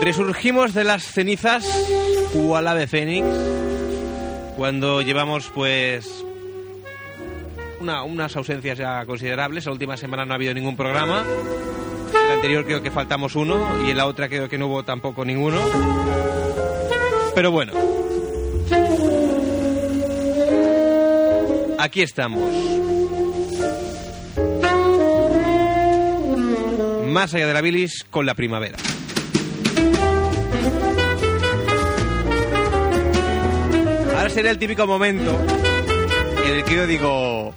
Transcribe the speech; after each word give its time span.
Resurgimos 0.02 0.74
de 0.74 0.82
las 0.84 1.04
cenizas, 1.04 1.64
cual 2.32 2.66
ave 2.66 2.86
fénix, 2.88 3.24
cuando 4.56 5.00
llevamos 5.00 5.50
pues 5.54 6.24
una- 7.80 8.02
unas 8.02 8.34
ausencias 8.36 8.78
ya 8.78 9.04
considerables. 9.06 9.64
La 9.66 9.72
última 9.72 9.96
semana 9.96 10.24
no 10.24 10.32
ha 10.32 10.36
habido 10.36 10.54
ningún 10.54 10.76
programa. 10.76 11.24
En 12.20 12.28
la 12.28 12.34
anterior 12.34 12.64
creo 12.64 12.82
que 12.82 12.90
faltamos 12.90 13.36
uno 13.36 13.64
y 13.86 13.90
en 13.90 13.96
la 13.96 14.06
otra 14.06 14.28
creo 14.28 14.48
que 14.48 14.58
no 14.58 14.66
hubo 14.66 14.82
tampoco 14.84 15.24
ninguno. 15.24 15.60
Pero 17.34 17.52
bueno. 17.52 17.72
Aquí 21.78 22.02
estamos. 22.02 22.42
Más 27.06 27.34
allá 27.34 27.46
de 27.46 27.54
la 27.54 27.60
bilis 27.60 28.04
con 28.10 28.26
la 28.26 28.34
primavera. 28.34 28.78
Sería 34.34 34.50
el 34.50 34.58
típico 34.58 34.86
momento 34.86 35.38
en 36.44 36.52
el 36.54 36.64
que 36.64 36.74
yo 36.74 36.86
digo, 36.86 37.54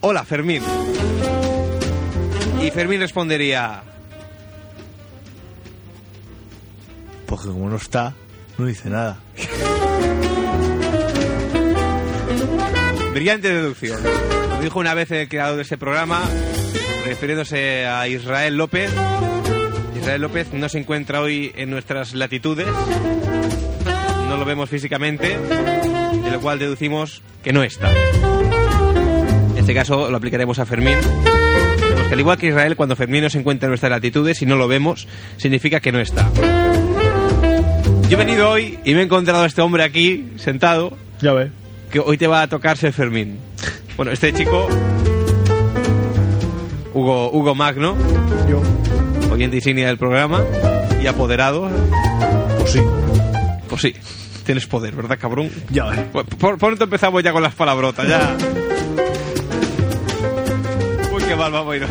hola 0.00 0.24
Fermín. 0.24 0.62
Y 2.62 2.70
Fermín 2.70 3.00
respondería, 3.00 3.82
Porque 7.26 7.48
como 7.48 7.68
no 7.68 7.76
está, 7.76 8.14
no 8.56 8.66
dice 8.66 8.88
nada. 8.88 9.18
brillante 13.12 13.52
deducción. 13.52 13.98
Lo 14.02 14.60
dijo 14.60 14.78
una 14.78 14.94
vez 14.94 15.10
el 15.10 15.28
creador 15.28 15.56
de 15.56 15.62
ese 15.62 15.76
programa, 15.76 16.22
refiriéndose 17.06 17.86
a 17.86 18.06
Israel 18.08 18.56
López. 18.56 18.90
Israel 19.98 20.22
López 20.22 20.52
no 20.52 20.68
se 20.68 20.78
encuentra 20.78 21.20
hoy 21.20 21.52
en 21.56 21.70
nuestras 21.70 22.14
latitudes, 22.14 22.68
no 24.28 24.36
lo 24.36 24.44
vemos 24.44 24.68
físicamente, 24.70 25.36
lo 26.36 26.42
cual 26.42 26.58
deducimos 26.58 27.22
que 27.42 27.52
no 27.54 27.62
está. 27.62 27.90
En 27.90 29.56
este 29.58 29.72
caso 29.72 30.10
lo 30.10 30.16
aplicaremos 30.18 30.58
a 30.58 30.66
Fermín. 30.66 30.98
Pues 31.00 32.08
que 32.08 32.12
al 32.14 32.20
igual 32.20 32.36
que 32.36 32.48
Israel, 32.48 32.76
cuando 32.76 32.94
Fermín 32.94 33.22
no 33.22 33.30
se 33.30 33.38
encuentra 33.38 33.66
en 33.66 33.70
nuestras 33.70 33.88
latitudes 33.90 34.42
y 34.42 34.46
no 34.46 34.56
lo 34.56 34.68
vemos, 34.68 35.08
significa 35.38 35.80
que 35.80 35.92
no 35.92 35.98
está. 35.98 36.28
Yo 38.10 38.10
he 38.10 38.16
venido 38.16 38.50
hoy 38.50 38.78
y 38.84 38.92
me 38.92 39.00
he 39.00 39.04
encontrado 39.04 39.44
a 39.44 39.46
este 39.46 39.62
hombre 39.62 39.82
aquí, 39.82 40.28
sentado, 40.36 40.96
Ya 41.22 41.32
ve. 41.32 41.50
que 41.90 42.00
hoy 42.00 42.18
te 42.18 42.26
va 42.26 42.42
a 42.42 42.48
tocar 42.48 42.76
ser 42.76 42.92
Fermín. 42.92 43.38
Bueno, 43.96 44.12
este 44.12 44.30
chico, 44.34 44.68
Hugo, 46.92 47.30
Hugo 47.32 47.54
Magno, 47.54 47.96
Yo. 48.48 48.60
oyente 49.32 49.56
insignia 49.56 49.86
del 49.86 49.96
programa 49.96 50.44
y 51.02 51.06
apoderado, 51.06 51.70
Pues 52.58 52.72
sí. 52.72 52.80
pues 53.70 53.80
sí, 53.82 53.94
tienes 54.46 54.66
poder, 54.66 54.94
¿verdad, 54.94 55.18
cabrón? 55.20 55.50
Ya 55.70 55.84
ve. 55.86 55.96
Por, 56.38 56.56
pronto 56.56 56.84
empezamos 56.84 57.22
ya 57.22 57.32
con 57.32 57.42
las 57.42 57.54
palabrotas, 57.54 58.08
ya. 58.08 58.36
Uy, 61.12 61.22
qué 61.24 61.36
mal 61.36 61.52
vamos 61.52 61.74
a 61.74 61.76
ir. 61.76 61.86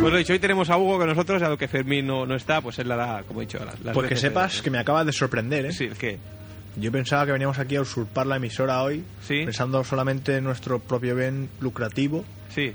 Pues 0.00 0.12
lo 0.12 0.18
dicho, 0.18 0.32
hoy 0.32 0.38
tenemos 0.38 0.70
a 0.70 0.78
Hugo 0.78 0.98
con 0.98 1.08
nosotros, 1.08 1.42
a 1.42 1.48
lo 1.48 1.58
que 1.58 1.68
Fermín 1.68 2.06
no, 2.06 2.24
no 2.24 2.34
está, 2.36 2.60
pues 2.60 2.78
él 2.78 2.88
la 2.88 2.94
hará, 2.94 3.22
como 3.24 3.40
he 3.42 3.46
dicho, 3.46 3.58
las, 3.64 3.78
las 3.80 3.94
Pues 3.94 4.06
que 4.08 4.14
veces 4.14 4.20
sepas 4.28 4.56
de- 4.58 4.62
que 4.62 4.70
me 4.70 4.78
acabas 4.78 5.04
de 5.06 5.12
sorprender, 5.12 5.66
¿eh? 5.66 5.72
Sí, 5.72 5.84
el 5.84 5.96
que... 5.96 6.18
Yo 6.76 6.92
pensaba 6.92 7.26
que 7.26 7.32
veníamos 7.32 7.58
aquí 7.58 7.74
a 7.74 7.80
usurpar 7.80 8.26
la 8.26 8.36
emisora 8.36 8.82
hoy, 8.84 9.02
Sí. 9.26 9.42
pensando 9.44 9.82
solamente 9.82 10.36
en 10.36 10.44
nuestro 10.44 10.78
propio 10.78 11.16
bien 11.16 11.48
lucrativo, 11.60 12.24
Sí. 12.54 12.72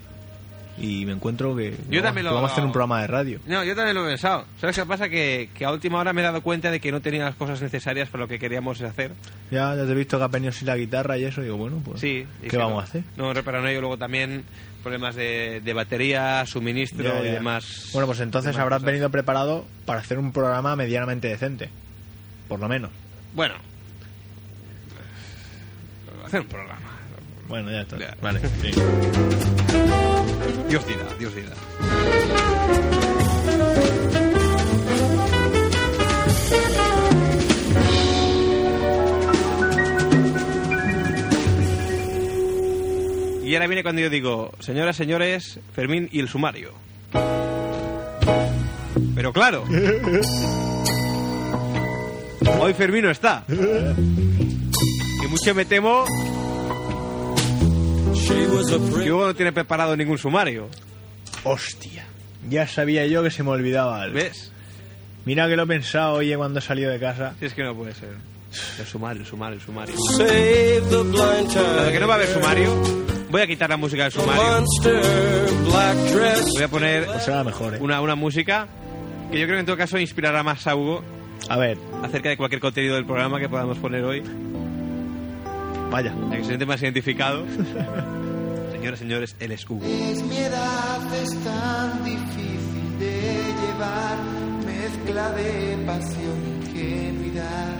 Y 0.78 1.06
me 1.06 1.11
encuentro 1.13 1.56
que, 1.56 1.72
Yo 1.72 1.75
vamos, 1.78 2.03
también 2.03 2.16
que 2.16 2.29
lo- 2.29 2.34
vamos 2.35 2.50
a 2.50 2.53
hacer 2.53 2.66
un 2.66 2.72
programa 2.72 3.01
de 3.01 3.07
radio. 3.07 3.39
No, 3.45 3.63
yo 3.63 3.75
también 3.75 3.95
lo 3.95 4.06
he 4.06 4.09
pensado. 4.09 4.45
¿Sabes 4.59 4.75
qué 4.75 4.85
pasa? 4.85 5.07
Que, 5.09 5.50
que 5.53 5.66
a 5.66 5.72
última 5.72 6.00
hora 6.00 6.13
me 6.13 6.22
he 6.22 6.23
dado 6.23 6.41
cuenta 6.41 6.72
de 6.72 6.79
que 6.79 6.91
no 6.91 7.00
tenía 7.01 7.25
las 7.25 7.35
cosas 7.35 7.61
necesarias 7.61 8.09
para 8.09 8.23
lo 8.23 8.28
que 8.28 8.39
queríamos 8.39 8.81
hacer. 8.81 9.12
Ya, 9.51 9.75
ya 9.75 9.85
te 9.85 9.91
he 9.91 9.95
visto 9.95 10.17
que 10.17 10.23
has 10.23 10.31
venido 10.31 10.51
sin 10.51 10.67
la 10.67 10.75
guitarra 10.75 11.17
y 11.17 11.25
eso, 11.25 11.41
digo, 11.41 11.57
bueno, 11.57 11.81
pues, 11.85 12.00
Sí. 12.01 12.25
y 12.39 12.44
¿qué 12.44 12.47
que 12.50 12.57
vamos 12.57 12.73
no- 12.73 12.79
a 12.79 12.83
hacer? 12.83 13.03
No 13.17 13.33
repararon 13.33 13.67
ello. 13.67 13.81
Luego 13.81 13.97
también 13.97 14.44
problemas 14.81 15.16
de, 15.16 15.62
de 15.63 15.73
batería, 15.73 16.44
suministro 16.45 17.03
Ya, 17.03 17.22
y 17.22 17.25
ya. 17.25 17.31
demás. 17.33 17.89
Bueno, 17.94 18.07
pues 18.07 18.19
entonces 18.19 18.57
habrás 18.57 18.78
cosas. 18.79 18.88
venido 18.88 19.09
preparado 19.12 19.66
para 19.85 20.00
hacer 20.00 20.17
un 20.17 20.31
programa 20.33 20.75
medianamente 20.75 21.28
decente. 21.28 21.69
Por 22.47 22.59
lo 22.59 22.67
menos. 22.67 22.89
Bueno. 23.33 23.53
Hacer 26.25 26.41
un 26.41 26.47
programa. 26.47 26.79
Bueno, 27.47 27.69
ya 27.72 27.81
está. 27.81 27.97
Ya. 27.97 28.16
Vale. 28.22 28.39
sí. 28.62 28.72
Dios 30.73 30.87
dirá, 30.87 31.05
Dios 31.19 31.35
dirá. 31.35 31.51
Y 43.45 43.53
ahora 43.53 43.67
viene 43.67 43.83
cuando 43.83 44.01
yo 44.01 44.09
digo, 44.09 44.51
señoras, 44.57 44.95
señores, 44.95 45.59
Fermín 45.75 46.09
y 46.11 46.19
el 46.19 46.27
sumario. 46.27 46.73
Pero 49.13 49.31
claro. 49.31 49.65
Hoy 52.59 52.73
Fermín 52.73 53.03
no 53.03 53.11
está. 53.11 53.45
Y 53.47 55.27
mucho 55.27 55.53
me 55.53 55.65
temo 55.65 56.05
que 58.27 59.11
Hugo 59.11 59.27
no 59.27 59.35
tiene 59.35 59.51
preparado 59.51 59.95
ningún 59.95 60.17
sumario. 60.17 60.69
Hostia. 61.43 62.05
Ya 62.49 62.67
sabía 62.67 63.05
yo 63.07 63.23
que 63.23 63.31
se 63.31 63.43
me 63.43 63.49
olvidaba 63.49 64.01
algo. 64.01 64.15
¿Ves? 64.15 64.51
Mira 65.25 65.47
que 65.47 65.55
lo 65.55 65.63
he 65.63 65.67
pensado, 65.67 66.15
oye, 66.15 66.35
cuando 66.35 66.59
he 66.59 66.61
salido 66.61 66.91
de 66.91 66.99
casa. 66.99 67.33
Si 67.39 67.45
es 67.45 67.53
que 67.53 67.63
no 67.63 67.75
puede 67.75 67.93
ser. 67.93 68.09
El 68.79 68.85
sumario, 68.85 69.21
el 69.21 69.27
sumario, 69.27 69.55
el 69.55 69.61
sumario. 69.61 69.95
Save 70.17 70.81
the 70.89 70.97
blind 70.97 71.53
Dado 71.53 71.91
que 71.91 71.99
no 71.99 72.07
va 72.07 72.13
a 72.13 72.17
haber 72.17 72.27
sumario, 72.27 72.71
voy 73.31 73.41
a 73.41 73.47
quitar 73.47 73.69
la 73.69 73.77
música 73.77 74.03
del 74.03 74.11
sumario. 74.11 74.43
Monster, 74.43 75.01
black 75.65 75.97
dress. 76.13 76.49
Voy 76.53 76.63
a 76.63 76.67
poner 76.67 77.05
Pues 77.05 77.23
será 77.23 77.43
mejor, 77.43 77.75
¿eh? 77.75 77.77
una, 77.81 77.99
una 78.01 78.15
música 78.15 78.67
que 79.31 79.39
yo 79.39 79.45
creo 79.45 79.55
que 79.55 79.61
en 79.61 79.65
todo 79.65 79.77
caso 79.77 79.97
inspirará 79.97 80.43
más 80.43 80.67
a 80.67 80.75
Hugo 80.75 81.03
A 81.49 81.57
ver, 81.57 81.79
acerca 82.03 82.29
de 82.29 82.37
cualquier 82.37 82.61
contenido 82.61 82.93
del 82.95 83.05
programa 83.05 83.39
que 83.39 83.49
podamos 83.49 83.79
poner 83.79 84.03
hoy, 84.03 84.21
vaya. 85.94 86.12
para 86.16 86.38
que 86.38 86.42
se 86.42 86.48
siente 86.48 86.66
más 86.66 86.81
identificado. 86.81 87.45
Señoras, 88.72 89.00
señores, 89.00 89.36
él 89.40 89.51
es 89.51 89.69
Hugo. 89.69 89.86
Es 89.86 90.24
mi 90.24 90.38
edad 90.38 91.13
es 91.24 91.30
tan 91.44 92.04
difícil 92.04 93.00
de 93.00 93.16
llevar, 93.62 94.18
mezcla 94.66 95.31
de 95.31 95.78
pasión 95.86 96.38
e 96.44 96.50
ingenuidad, 96.66 97.75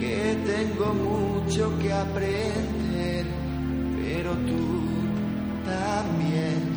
que 0.00 0.36
tengo 0.52 0.94
mucho 0.94 1.78
que 1.78 1.92
aprender, 1.92 3.26
pero 4.02 4.32
tú 4.32 4.68
también. 5.64 6.67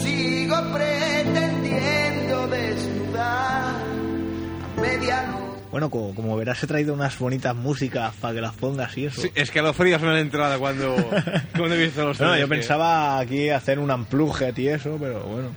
Sigo 0.00 0.56
pretendiendo 0.72 2.46
desnudar 2.48 3.74
a 3.74 4.80
medianoche. 4.80 5.38
Bueno, 5.70 5.90
como, 5.90 6.14
como 6.14 6.36
verás, 6.36 6.62
he 6.62 6.66
traído 6.66 6.94
unas 6.94 7.18
bonitas 7.18 7.54
músicas 7.54 8.14
para 8.20 8.34
que 8.34 8.40
las 8.40 8.54
pongas 8.54 8.96
y 8.96 9.06
eso. 9.06 9.20
Sí, 9.20 9.30
es 9.34 9.50
que 9.50 9.58
a 9.58 9.62
los 9.62 9.76
fríos 9.76 10.00
no 10.00 10.10
han 10.10 10.16
entrado 10.16 10.58
cuando, 10.58 10.96
cuando 11.56 11.74
he 11.74 11.78
visto 11.84 12.04
los 12.06 12.18
No, 12.20 12.36
yo 12.36 12.48
que- 12.48 12.54
pensaba 12.56 13.18
aquí 13.18 13.50
hacer 13.50 13.78
un 13.78 13.90
unplugged 13.90 14.56
y 14.56 14.68
eso, 14.68 14.96
pero 14.98 15.20
bueno. 15.24 15.50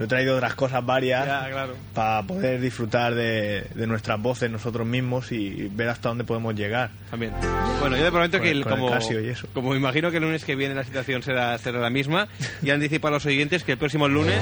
He 0.00 0.06
traído 0.06 0.36
otras 0.36 0.54
cosas 0.54 0.84
varias 0.86 1.26
Ya, 1.26 1.48
claro. 1.50 1.74
para 1.94 2.22
poder 2.22 2.60
disfrutar 2.60 3.14
de, 3.14 3.66
de 3.74 3.86
nuestras 3.86 4.20
voces 4.20 4.50
nosotros 4.50 4.86
mismos 4.86 5.32
y 5.32 5.68
ver 5.72 5.88
hasta 5.88 6.08
dónde 6.10 6.24
podemos 6.24 6.54
llegar. 6.54 6.90
También. 7.10 7.32
Bueno, 7.80 7.96
yo 7.96 8.04
te 8.04 8.10
prometo 8.10 8.38
Con 8.38 8.44
que 8.44 8.50
el- 8.52 8.62
con 8.62 8.72
el 8.74 8.78
como, 8.78 8.90
Casio 8.92 9.20
y 9.20 9.28
eso. 9.28 9.48
como 9.52 9.74
imagino 9.74 10.10
que 10.10 10.18
el 10.18 10.22
lunes 10.22 10.44
que 10.44 10.54
viene 10.54 10.74
la 10.74 10.84
situación 10.84 11.22
será, 11.22 11.58
será 11.58 11.80
la 11.80 11.90
misma, 11.90 12.28
y 12.62 12.70
anticipo 12.70 13.08
a 13.08 13.10
los 13.10 13.26
oyentes 13.26 13.64
que 13.64 13.72
el 13.72 13.78
próximo 13.78 14.06
lunes 14.08 14.40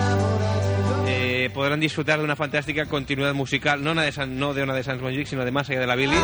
eh, 1.08 1.50
podrán 1.55 1.81
disfrutar 1.81 2.19
de 2.19 2.25
una 2.25 2.37
fantástica 2.37 2.85
continuidad 2.87 3.32
musical, 3.35 3.82
no, 3.82 3.93
una 3.93 4.02
de 4.02 4.12
San- 4.12 4.38
no 4.38 4.52
de 4.55 4.62
una 4.62 4.75
de 4.75 4.82
Sans 4.82 5.00
Music, 5.00 5.26
sino 5.26 5.44
de 5.44 5.50
más 5.52 5.70
allá 5.70 5.81
de 5.81 5.87
la 5.87 5.97
Billis. 5.97 6.20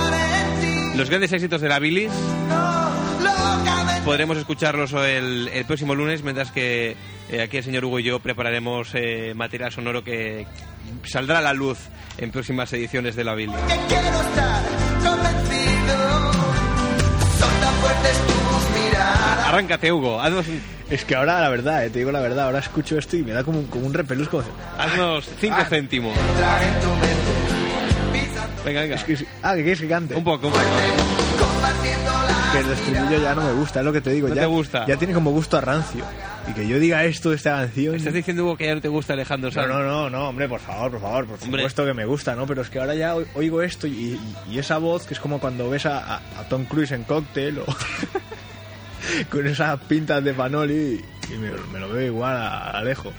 Los 0.96 1.08
grandes 1.08 1.32
éxitos 1.32 1.60
de 1.60 1.68
la 1.70 1.78
Billis 1.78 2.10
podremos 4.04 4.36
escucharlos 4.36 4.92
el, 4.92 5.48
el 5.52 5.64
próximo 5.64 5.94
lunes, 5.94 6.22
mientras 6.22 6.50
que 6.50 6.96
eh, 7.30 7.40
aquí 7.42 7.58
el 7.58 7.64
señor 7.64 7.84
Hugo 7.84 7.98
y 8.00 8.04
yo 8.04 8.18
prepararemos 8.20 8.90
eh, 8.94 9.32
material 9.34 9.72
sonoro 9.72 10.02
que 10.04 10.46
saldrá 11.04 11.38
a 11.38 11.42
la 11.42 11.52
luz 11.52 11.78
en 12.18 12.30
próximas 12.30 12.72
ediciones 12.72 13.14
de 13.16 13.24
la 13.24 13.34
miradas. 18.74 19.48
Arráncate, 19.48 19.92
Hugo, 19.92 20.20
haznos, 20.20 20.46
Es 20.90 21.04
que 21.04 21.14
ahora, 21.14 21.40
la 21.40 21.48
verdad, 21.48 21.84
eh, 21.84 21.90
te 21.90 21.98
digo 22.00 22.12
la 22.12 22.20
verdad, 22.20 22.46
ahora 22.46 22.58
escucho 22.58 22.98
esto 22.98 23.16
y 23.16 23.22
me 23.22 23.32
da 23.32 23.44
como, 23.44 23.60
un- 23.60 23.66
como 23.66 23.86
un 23.86 23.94
repelús. 23.94 24.28
Como... 24.28 24.42
haznos 24.78 25.28
cinco 25.40 25.58
céntimos. 25.68 26.16
Entrar 26.16 26.62
en 26.62 26.80
tu 26.80 26.88
mente, 26.90 28.12
pisando, 28.28 28.62
Venga, 28.64 28.80
venga. 28.82 28.94
Es 28.96 29.04
que, 29.04 29.26
ah, 29.42 29.54
¿que 29.54 29.62
quieres 29.62 29.80
que 29.80 29.88
cante? 29.88 30.14
Un 30.14 30.24
poco, 30.24 30.48
un 30.48 30.52
poco. 30.52 30.64
Que 32.52 32.58
el 32.58 32.70
estribillo 32.70 33.22
ya 33.22 33.34
no 33.34 33.42
me 33.44 33.52
gusta, 33.54 33.78
es 33.80 33.84
lo 33.86 33.92
que 33.92 34.00
te 34.02 34.10
digo. 34.10 34.28
¿No 34.28 34.34
ya, 34.34 34.42
te 34.42 34.46
gusta? 34.46 34.86
Ya 34.86 34.96
tiene 34.96 35.14
como 35.14 35.30
gusto 35.30 35.56
a 35.56 35.60
rancio. 35.62 36.04
Y 36.48 36.52
que 36.52 36.66
yo 36.68 36.78
diga 36.78 37.04
esto 37.04 37.30
de 37.30 37.36
esta 37.36 37.52
canción... 37.52 37.94
¿Estás 37.94 38.12
diciendo, 38.12 38.42
Hugo, 38.44 38.56
que 38.56 38.66
ya 38.66 38.74
no 38.74 38.80
te 38.80 38.88
gusta 38.88 39.12
Alejandro 39.14 39.48
No, 39.50 39.54
Sanz? 39.54 39.68
no, 39.68 39.82
no, 39.82 40.10
no, 40.10 40.28
hombre, 40.28 40.48
por 40.48 40.60
favor, 40.60 40.90
por 40.90 41.00
favor, 41.00 41.26
por 41.26 41.34
Hombre. 41.42 41.60
supuesto 41.62 41.86
que 41.86 41.94
me 41.94 42.04
gusta, 42.04 42.34
¿no? 42.34 42.46
Pero 42.46 42.62
es 42.62 42.68
que 42.68 42.78
ahora 42.80 42.94
ya 42.94 43.14
oigo 43.34 43.62
esto 43.62 43.86
y, 43.86 43.92
y- 43.92 44.20
y 44.50 44.58
esa 44.58 44.78
voz 44.78 45.06
que 45.06 45.14
es 45.14 45.20
como 45.20 45.38
cuando 45.40 45.70
ves 45.70 45.86
a, 45.86 45.98
a- 46.16 46.16
a 46.40 46.48
Tom 46.48 46.64
Cruise 46.64 46.92
en 46.92 47.04
cóctel 47.04 47.60
o 47.60 47.64
con 49.30 49.46
esas 49.46 49.78
pintas 49.80 50.22
de 50.24 50.34
Panoli 50.34 51.02
y 51.32 51.38
me, 51.38 51.50
me 51.72 51.78
lo 51.78 51.88
veo 51.88 52.06
igual 52.08 52.36
a 52.36 52.70
Alejo. 52.70 53.12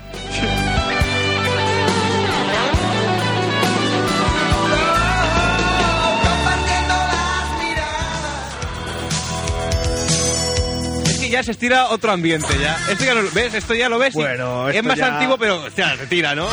Ya 11.34 11.44
se 11.44 11.52
estira 11.52 11.90
otro 11.90 12.12
ambiente, 12.12 12.48
ya. 12.62 12.78
Esto 12.90 13.04
ya 13.06 13.14
lo 13.16 13.30
ves, 13.32 13.54
esto 13.54 13.74
ya 13.74 13.90
lo 13.90 13.98
ves. 14.00 14.14
Bueno, 14.14 14.70
es 14.70 14.76
esto 14.76 14.88
más 14.88 14.98
ya- 14.98 15.08
antiguo, 15.16 15.38
pero, 15.38 15.64
hostia, 15.64 15.96
te 15.98 16.06
tira, 16.08 16.36
¿no? 16.36 16.48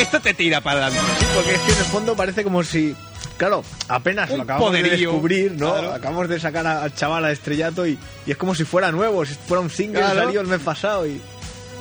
Esto 0.00 0.20
te 0.20 0.34
tira 0.34 0.60
para 0.60 0.86
adelante. 0.86 1.12
Sí, 1.20 1.26
porque 1.34 1.52
es 1.54 1.60
que 1.60 1.72
en 1.72 1.78
el 1.78 1.84
fondo 1.84 2.16
parece 2.16 2.42
como 2.44 2.62
si... 2.64 2.94
Claro, 3.36 3.62
apenas 3.88 4.28
Un 4.30 4.38
lo 4.38 4.42
acabamos 4.42 4.72
de 4.72 4.80
poderío, 4.80 5.10
descubrir, 5.12 5.52
¿no? 5.52 5.72
claro. 5.72 5.92
Acabamos 5.94 6.28
de 6.28 6.40
sacar 6.40 6.66
al 6.66 6.92
chaval 6.94 7.24
a 7.24 7.30
estrellato 7.30 7.86
y, 7.86 7.96
y 8.26 8.30
es 8.32 8.36
como 8.36 8.54
si 8.56 8.64
fuera 8.64 8.90
nuevo, 8.90 9.24
si 9.24 9.34
fuera 9.34 9.60
un 9.60 9.70
single 9.70 10.00
Claro. 10.00 10.24
salió 10.24 10.40
el 10.40 10.48
mes 10.48 10.60
pasado 10.60 11.06
y... 11.06 11.20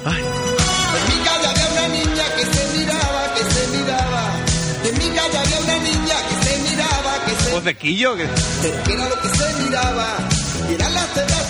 Ay, 0.05 0.21
En 0.21 1.17
mi 1.17 1.25
calle 1.25 1.47
había 1.47 1.67
una 1.71 1.87
niña 1.87 2.23
que 2.37 2.45
se 2.45 2.77
miraba, 2.77 3.33
que 3.35 3.43
se 3.43 3.67
miraba. 3.77 4.31
En 4.85 4.93
mi 4.99 5.15
calle 5.17 5.37
había 5.39 5.59
una 5.59 5.77
niña 5.79 6.15
que 6.29 6.45
se 6.47 6.57
miraba, 6.69 7.25
que 7.25 7.43
se 7.43 7.51
Voz 7.51 7.63
de 7.63 7.75
Quillo, 7.77 8.15
que... 8.15 8.27
Pero 8.61 8.77
era 8.93 9.09
lo 9.09 9.21
que 9.21 9.29
se 9.29 9.63
miraba. 9.63 10.07
Y 10.69 10.73
eran 10.75 10.93
las 10.93 11.13
tetas 11.13 11.43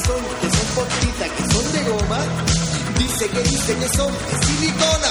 que 0.00 0.06
son 0.06 0.22
que 1.28 1.52
son 1.52 1.72
de 1.72 1.82
goma. 1.90 2.18
Dice 2.98 3.28
que 3.28 3.42
dice 3.42 3.76
que 3.76 3.88
son 3.96 4.12
de 4.12 4.46
silicona, 4.46 5.10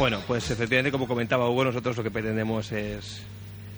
Bueno, 0.00 0.20
pues 0.26 0.50
efectivamente, 0.50 0.90
como 0.90 1.06
comentaba 1.06 1.48
Hugo, 1.48 1.62
nosotros 1.64 1.96
lo 1.96 2.02
que 2.02 2.10
pretendemos 2.10 2.72
es 2.72 3.20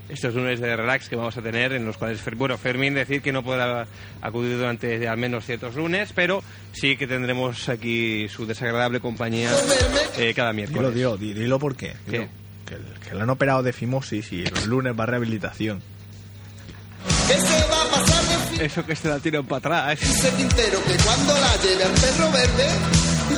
estos 0.08 0.34
lunes 0.34 0.60
de 0.60 0.76
relax 0.76 1.08
que 1.08 1.16
vamos 1.16 1.36
a 1.36 1.42
tener, 1.42 1.72
en 1.72 1.84
los 1.84 1.96
cuales, 1.96 2.20
bueno, 2.36 2.56
Fermín 2.58 2.94
decir 2.94 3.20
que 3.22 3.32
no 3.32 3.42
podrá 3.42 3.86
acudir 4.20 4.56
durante 4.56 5.08
al 5.08 5.16
menos 5.16 5.44
ciertos 5.44 5.74
lunes, 5.74 6.12
pero 6.14 6.42
sí 6.72 6.96
que 6.96 7.06
tendremos 7.08 7.68
aquí 7.68 8.28
su 8.28 8.46
desagradable 8.46 9.00
compañía 9.00 9.50
eh, 10.16 10.32
cada 10.34 10.52
dilo, 10.52 10.68
miércoles. 10.68 10.94
dilo, 10.94 11.16
di- 11.16 11.32
dilo 11.34 11.58
por 11.58 11.74
qué. 11.76 11.94
¿Qué? 12.08 12.12
Dilo. 12.18 12.28
Que, 12.66 12.74
el- 12.76 13.00
que 13.08 13.14
le 13.16 13.22
han 13.22 13.30
operado 13.30 13.62
de 13.64 13.72
fimosis 13.72 14.32
y 14.32 14.44
los 14.46 14.66
lunes 14.66 14.94
va 14.98 15.02
a 15.04 15.06
rehabilitación. 15.08 15.82
Que 17.26 17.34
se 17.34 17.68
va 17.68 17.82
a 17.82 17.90
pasar 17.90 18.24
de 18.58 18.64
Eso 18.64 18.86
que 18.86 18.94
se 18.94 19.08
la 19.08 19.18
tiran 19.18 19.44
para 19.44 19.88
atrás. 19.88 20.02
ese 20.02 20.30
tintero 20.32 20.78
que 20.84 20.96
cuando 21.02 21.32
la 21.34 21.56
lleve 21.56 21.82
al 21.84 21.92
perro 21.92 22.30
verde, 22.30 22.68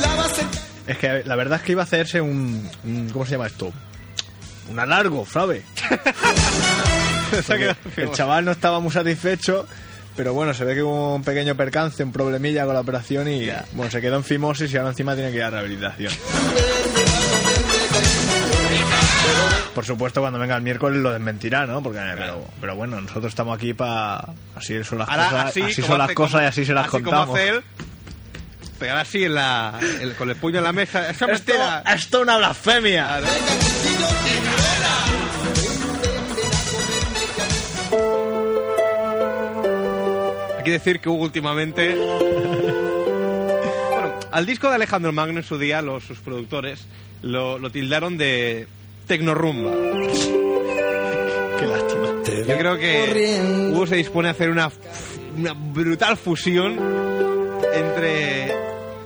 la 0.03 0.15
va 0.17 0.25
a 0.27 0.29
sentar. 0.29 0.74
Es 0.87 0.99
que 0.99 1.23
la 1.25 1.37
verdad 1.37 1.59
es 1.61 1.65
que 1.65 1.73
iba 1.73 1.83
a 1.83 1.85
hacerse 1.85 2.21
un, 2.21 2.69
un- 2.85 3.09
¿cómo 3.11 3.25
se 3.25 3.33
llama 3.33 3.47
esto? 3.47 3.73
Un 4.71 4.79
alargo, 4.79 5.27
¿sabe? 5.27 5.63
Porque 7.47 7.75
el 7.97 8.11
chaval 8.13 8.45
no 8.45 8.51
estaba 8.53 8.81
muy 8.81 8.91
satisfecho, 8.93 9.67
pero 10.17 10.33
bueno, 10.35 10.55
se 10.55 10.65
ve 10.65 10.75
que 10.75 10.83
hubo 10.83 11.15
un 11.17 11.25
pequeño 11.25 11.55
percance, 11.57 12.03
un 12.05 12.13
problemilla 12.13 12.65
con 12.65 12.75
la 12.75 12.81
operación 12.81 13.29
y 13.29 13.49
bueno, 13.73 13.91
se 13.91 14.01
quedó 14.01 14.17
en 14.17 14.25
fimosis 14.25 14.73
y 14.73 14.77
ahora 14.77 14.91
encima 14.91 15.15
tiene 15.15 15.31
que 15.31 15.39
ir 15.39 15.43
a 15.43 15.51
rehabilitación. 15.51 16.13
Por 19.75 19.85
supuesto, 19.85 20.21
cuando 20.21 20.39
venga 20.39 20.55
el 20.57 20.63
miércoles 20.63 21.01
lo 21.01 21.11
desmentirá, 21.11 21.67
¿no? 21.67 21.83
Porque, 21.83 21.99
pero, 22.17 22.45
pero 22.61 22.77
bueno, 22.77 23.01
nosotros 23.01 23.27
estamos 23.33 23.57
aquí 23.57 23.75
para... 23.75 24.25
Así 24.55 24.85
son 24.85 24.99
las 24.99 25.09
Ahora, 25.09 25.25
cosas, 25.31 25.47
así, 25.47 25.83
son 25.83 25.99
las 25.99 26.05
hace- 26.07 26.15
cosas 26.15 26.43
y 26.43 26.45
así 26.45 26.65
se 26.65 26.73
las 26.75 26.85
así 26.87 26.91
como 27.03 27.05
contamos. 27.11 27.37
hace 27.37 27.49
él, 27.49 27.63
pegar 28.85 28.99
así 28.99 29.25
en 29.25 29.35
la, 29.35 29.81
el- 30.03 30.15
con 30.15 30.29
el 30.29 30.37
puño 30.37 30.59
en 30.59 30.65
la 30.65 30.73
mesa. 30.75 31.09
¡Esa 31.09 31.25
Esto, 31.33 31.53
es 31.87 32.15
una 32.15 32.37
blasfemia. 32.37 33.07
Claro. 33.19 33.27
Hay 40.59 40.65
que 40.65 40.71
decir 40.73 41.01
que 41.01 41.09
Hugo 41.09 41.25
últimamente... 41.25 41.95
Bueno, 43.91 44.15
al 44.31 44.47
disco 44.47 44.69
de 44.69 44.75
Alejandro 44.77 45.13
Magno 45.13 45.39
en 45.39 45.45
su 45.45 45.59
día, 45.59 45.83
los, 45.83 46.05
sus 46.05 46.19
productores 46.19 46.87
lo, 47.23 47.59
lo 47.59 47.71
tildaron 47.71 48.17
de 48.17 48.67
tecnorumba. 49.07 49.71
Qué 51.59 51.67
lástima. 51.67 52.09
Yo 52.47 52.59
creo 52.59 52.77
que 52.79 53.71
Hugo 53.73 53.87
se 53.87 53.97
dispone 53.97 54.29
a 54.29 54.31
hacer 54.33 54.51
una, 54.51 54.71
una 55.37 55.53
brutal 55.55 56.17
fusión 56.17 56.79
entre 57.75 58.34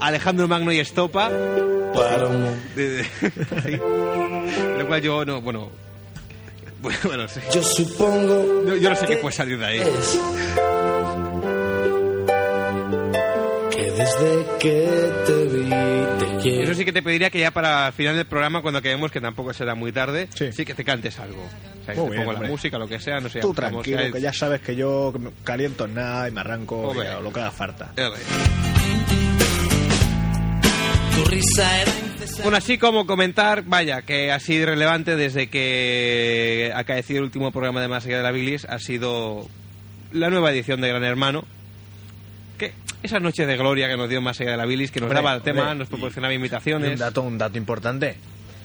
Alejandro 0.00 0.49
Magno 0.49 0.73
y 0.73 0.78
Estopa. 0.81 1.28
De- 1.31 2.59
de- 2.76 3.05
sí. 3.64 3.81
Lo 4.78 4.87
cual 4.87 5.00
yo 5.02 5.25
no, 5.25 5.40
bueno. 5.40 5.71
Bueno, 6.81 7.26
sí. 7.26 7.40
Yo 7.52 7.61
supongo 7.61 8.64
Yo, 8.64 8.76
yo 8.76 8.90
no 8.90 8.95
sé 8.95 9.07
qué 9.07 9.17
puede 9.17 9.35
salir 9.35 9.59
de 9.59 9.67
ahí. 9.67 9.78
es 9.81 10.19
que 13.75 13.90
Desde 13.90 14.47
que 14.61 15.12
te 15.26 15.45
vi, 15.45 15.69
te 15.69 16.43
quiero. 16.43 16.62
Eso 16.62 16.75
sí 16.75 16.85
que 16.85 16.93
te 16.93 17.02
pediría 17.02 17.31
que 17.31 17.40
ya 17.40 17.50
para 17.50 17.88
el 17.88 17.93
final 17.93 18.14
del 18.17 18.26
programa, 18.26 18.62
cuando 18.62 18.78
acabemos, 18.78 19.11
que 19.11 19.21
tampoco 19.21 19.52
será 19.52 19.75
muy 19.75 19.90
tarde, 19.90 20.28
sí, 20.35 20.52
Sí. 20.52 20.64
que 20.64 20.75
te 20.75 20.85
cantes 20.85 21.19
algo. 21.19 21.43
O 21.43 21.85
sea, 21.85 21.95
que 21.95 22.00
Muy 22.00 22.11
te 22.11 22.14
bien, 22.17 22.23
pongo 22.23 22.33
la 22.33 22.38
hombre. 22.38 22.50
música, 22.52 22.78
lo 22.78 22.87
que 22.87 23.00
sea, 23.00 23.19
no 23.21 23.28
sé. 23.28 23.40
Tú 23.40 23.52
tranquilo, 23.52 23.99
sea, 23.99 24.12
que 24.12 24.21
ya 24.21 24.33
sabes 24.33 24.61
que 24.61 24.76
yo 24.76 25.12
caliento 25.43 25.87
en 25.87 25.95
nada 25.95 26.28
y 26.28 26.31
me 26.31 26.40
arranco 26.43 26.76
Hombre. 26.90 27.09
y 27.19 27.23
lo 27.25 27.33
que 27.33 27.40
haga 27.40 27.50
falta. 27.50 27.93
Eh, 27.97 28.02
eh. 28.07 28.68
Tu 31.19 31.25
risa 31.25 31.83
era 31.83 31.93
Bueno, 32.43 32.57
así 32.57 32.79
como 32.79 33.07
comentar, 33.07 33.63
vaya, 33.65 34.03
que 34.03 34.31
ha 34.31 34.39
sido 34.39 34.67
relevante 34.67 35.17
desde 35.17 35.49
que 35.49 36.73
ha 36.75 36.85
caecido 36.85 37.19
el 37.19 37.25
último 37.25 37.51
programa 37.51 37.81
de 37.81 37.89
Más 37.89 38.05
allá 38.07 38.19
de 38.19 38.23
la 38.23 38.31
Bilis, 38.31 38.65
ha 38.67 38.79
sido 38.79 39.49
la 40.13 40.31
nueva 40.31 40.53
edición 40.53 40.81
de 40.81 40.89
Gran 40.89 41.05
Hermano. 41.05 41.45
Que 42.57 42.73
esa 43.03 43.19
noche 43.21 43.47
de 43.47 43.57
gloria 43.57 43.89
que 43.89 43.97
nos 43.97 44.09
dio 44.09 44.21
Más 44.21 44.41
allá 44.41 44.53
de 44.53 44.57
la 44.57 44.67
Bilis, 44.67 44.91
que 44.91 45.01
nos 45.01 45.07
Hombre, 45.09 45.23
daba 45.23 45.35
el 45.37 45.43
tema, 45.43 45.63
hombre, 45.63 45.79
nos 45.79 45.89
y- 45.89 45.91
proporcionaba 45.91 46.33
Y 46.33 46.37
un 46.37 46.41
invitaciones. 46.43 46.99
dato, 46.99 47.23
un 47.23 47.37
dato 47.39 47.59
importante, 47.59 48.17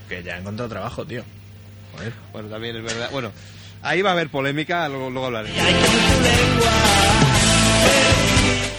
que 0.07 0.21
ya 0.23 0.35
he 0.37 0.39
encontrado 0.39 0.69
trabajo, 0.69 1.05
tío. 1.05 1.23
Joder. 1.95 2.13
Bueno, 2.31 2.49
también 2.49 2.75
es 2.77 2.83
verdad. 2.83 3.09
Bueno, 3.11 3.31
ahí 3.81 4.01
va 4.03 4.11
a 4.11 4.13
haber 4.13 4.29
polémica, 4.29 4.87
luego, 4.89 5.09
luego 5.09 5.25
hablaré. 5.27 5.49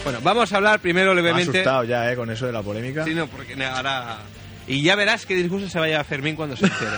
Bueno, 0.04 0.18
vamos 0.22 0.52
a 0.52 0.56
hablar 0.56 0.80
primero 0.80 1.14
Me 1.14 1.20
ha 1.20 1.22
levemente. 1.22 1.58
asustado 1.58 1.84
ya, 1.84 2.12
eh, 2.12 2.16
con 2.16 2.30
eso 2.30 2.46
de 2.46 2.52
la 2.52 2.62
polémica. 2.62 3.04
Sí, 3.04 3.14
no, 3.14 3.26
porque 3.26 3.54
ahora. 3.64 4.18
Y 4.66 4.82
ya 4.82 4.96
verás 4.96 5.26
qué 5.26 5.34
disgusto 5.34 5.68
se 5.68 5.78
vaya 5.78 6.00
a 6.00 6.04
Fermín 6.04 6.36
cuando 6.36 6.56
se 6.56 6.64
entere. 6.66 6.90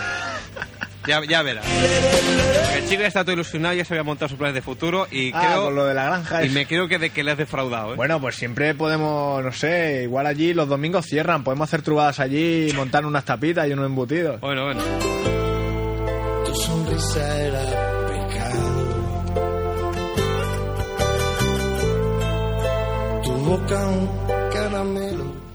ya, 1.07 1.21
ya 1.27 1.41
verás. 1.41 1.65
Porque 1.65 2.77
el 2.79 2.89
chico 2.89 3.01
ya 3.01 3.07
está 3.07 3.23
todo 3.23 3.33
ilusionado, 3.33 3.73
ya 3.75 3.85
se 3.85 3.93
había 3.93 4.03
montado 4.03 4.29
sus 4.29 4.37
planes 4.37 4.55
de 4.55 4.61
futuro 4.61 5.07
y 5.11 5.31
Ah, 5.33 5.45
creo. 5.47 5.63
con 5.65 5.75
lo 5.75 5.85
de 5.85 5.93
la 5.93 6.05
granja. 6.05 6.43
Y 6.43 6.47
es- 6.47 6.53
me 6.53 6.65
creo 6.65 6.87
que 6.87 6.97
de 6.99 7.09
que 7.09 7.23
le 7.23 7.31
has 7.31 7.37
defraudado, 7.37 7.93
¿eh? 7.93 7.95
Bueno, 7.95 8.19
pues 8.21 8.35
siempre 8.35 8.73
podemos, 8.75 9.43
no 9.43 9.51
sé, 9.53 10.01
igual 10.03 10.27
allí 10.27 10.53
los 10.53 10.67
domingos 10.69 11.05
cierran, 11.05 11.43
podemos 11.43 11.67
hacer 11.69 11.81
trubadas 11.81 12.19
allí, 12.19 12.71
montar 12.75 13.05
unas 13.05 13.23
tapitas 13.25 13.67
y 13.67 13.73
unos 13.73 13.85
embutidos. 13.85 14.39
Bueno, 14.41 14.65
bueno. 14.65 14.81
Tu 16.45 16.55
sonrisa 16.55 17.41
era 17.41 17.61
boca 23.47 23.87
un 23.87 24.09
caramelo. 24.51 25.47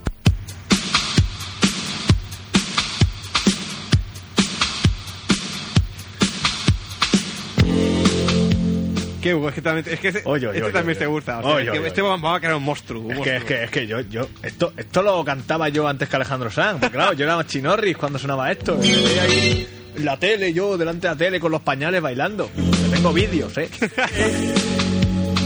¿Qué? 9.20 9.30
Es 9.46 9.54
que 9.54 9.62
también, 9.62 9.86
es 9.88 10.00
que 10.00 10.08
este, 10.08 10.22
Oye, 10.24 10.48
oye, 10.48 10.56
este 10.58 10.62
oye, 10.64 10.72
también 10.72 10.96
oye. 10.96 11.04
te 11.04 11.06
gusta. 11.06 11.38
o 11.38 11.42
sea, 11.42 11.60
es 11.62 11.70
que 11.70 11.86
este 11.86 12.00
oye. 12.02 12.10
va 12.10 12.16
va 12.16 12.36
a 12.36 12.40
crear 12.40 12.56
un 12.56 12.64
monstruo. 12.64 13.02
un 13.02 13.12
Es 13.12 13.18
que, 13.20 13.30
es 13.30 13.34
monstruo. 13.34 13.58
que, 13.58 13.64
es 13.64 13.70
que 13.70 13.86
yo, 13.86 14.00
yo, 14.00 14.28
esto, 14.42 14.72
esto 14.76 15.02
lo 15.02 15.22
cantaba 15.24 15.68
yo 15.68 15.86
antes 15.86 16.08
que 16.08 16.16
Alejandro 16.16 16.50
Sanz, 16.50 16.80
porque 16.80 16.96
claro, 16.96 17.12
yo 17.12 17.24
era 17.24 17.46
chinorris 17.46 17.96
cuando 17.98 18.18
sonaba 18.18 18.50
esto. 18.50 18.78
Y 18.82 18.88
me 18.88 18.96
veía 18.96 19.22
ahí 19.22 19.68
la 19.98 20.16
tele, 20.18 20.52
yo 20.54 20.78
delante 20.78 21.06
de 21.08 21.12
la 21.14 21.18
tele 21.18 21.38
con 21.38 21.52
los 21.52 21.60
pañales 21.60 22.00
bailando. 22.00 22.50
Yo 22.56 22.90
tengo 22.90 23.12
vídeos, 23.12 23.56
eh. 23.58 23.68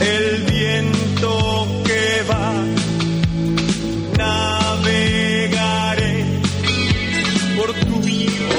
El 0.01 0.43
viento 0.45 1.76
va, 2.29 2.65
navegaré 4.19 6.25
por 7.57 7.73
tu 7.75 7.97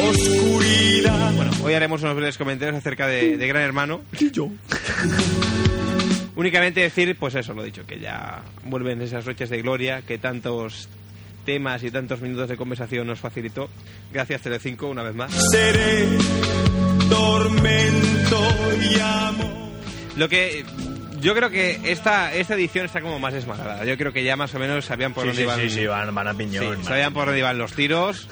oscuridad. 0.10 1.34
Bueno, 1.34 1.52
hoy 1.64 1.74
haremos 1.74 2.02
unos 2.02 2.16
breves 2.16 2.38
comentarios 2.38 2.78
acerca 2.78 3.08
de, 3.08 3.38
de 3.38 3.48
Gran 3.48 3.64
Hermano. 3.64 4.02
yo. 4.32 4.50
Únicamente 6.36 6.82
decir, 6.82 7.16
pues 7.20 7.36
eso, 7.36 7.54
lo 7.54 7.64
dicho, 7.64 7.86
que 7.86 8.00
ya 8.00 8.42
vuelven 8.66 9.02
esas 9.02 9.26
noches 9.26 9.50
de 9.50 9.62
gloria 9.62 10.04
que 10.04 10.18
tantos 10.20 10.88
temas 11.46 11.82
y 11.84 11.90
tantos 11.90 12.22
minutos 12.22 12.50
de 12.50 12.58
conversación 12.58 13.08
nos 13.08 13.20
facilitó. 13.20 13.70
Gracias 14.12 14.42
Telecinco 14.42 14.88
una 14.88 15.02
vez 15.02 15.16
más. 15.16 15.32
Seré 15.52 16.06
tormento 17.10 18.40
y 18.82 19.00
amor. 19.00 19.48
Lo 20.18 20.30
que 20.30 20.64
yo 21.22 21.34
creo 21.36 21.50
que 21.50 21.80
esta 21.92 22.34
esta 22.34 22.56
edición 22.56 22.86
está 22.86 23.02
como 23.02 23.20
más 23.20 23.34
desmadrada. 23.34 23.86
Yo 23.86 23.98
creo 23.98 24.12
que 24.14 24.24
ya 24.24 24.36
más 24.36 24.54
o 24.56 24.60
menos 24.60 24.86
sabían 24.86 25.14
por 25.14 25.24
Sí, 25.24 25.28
dónde 25.28 25.42
sí, 25.42 25.44
iban. 25.46 25.60
sí, 25.62 25.70
sí, 25.70 25.86
van, 25.88 26.14
van 26.16 26.28
a 26.28 26.32
Sí, 26.32 26.38
piñón. 26.38 26.66
van. 26.76 26.84
sabían 26.84 27.14
por 27.14 27.26
dónde 27.26 27.40
iban 27.40 27.58
los 27.58 27.74
tiros. 27.74 28.28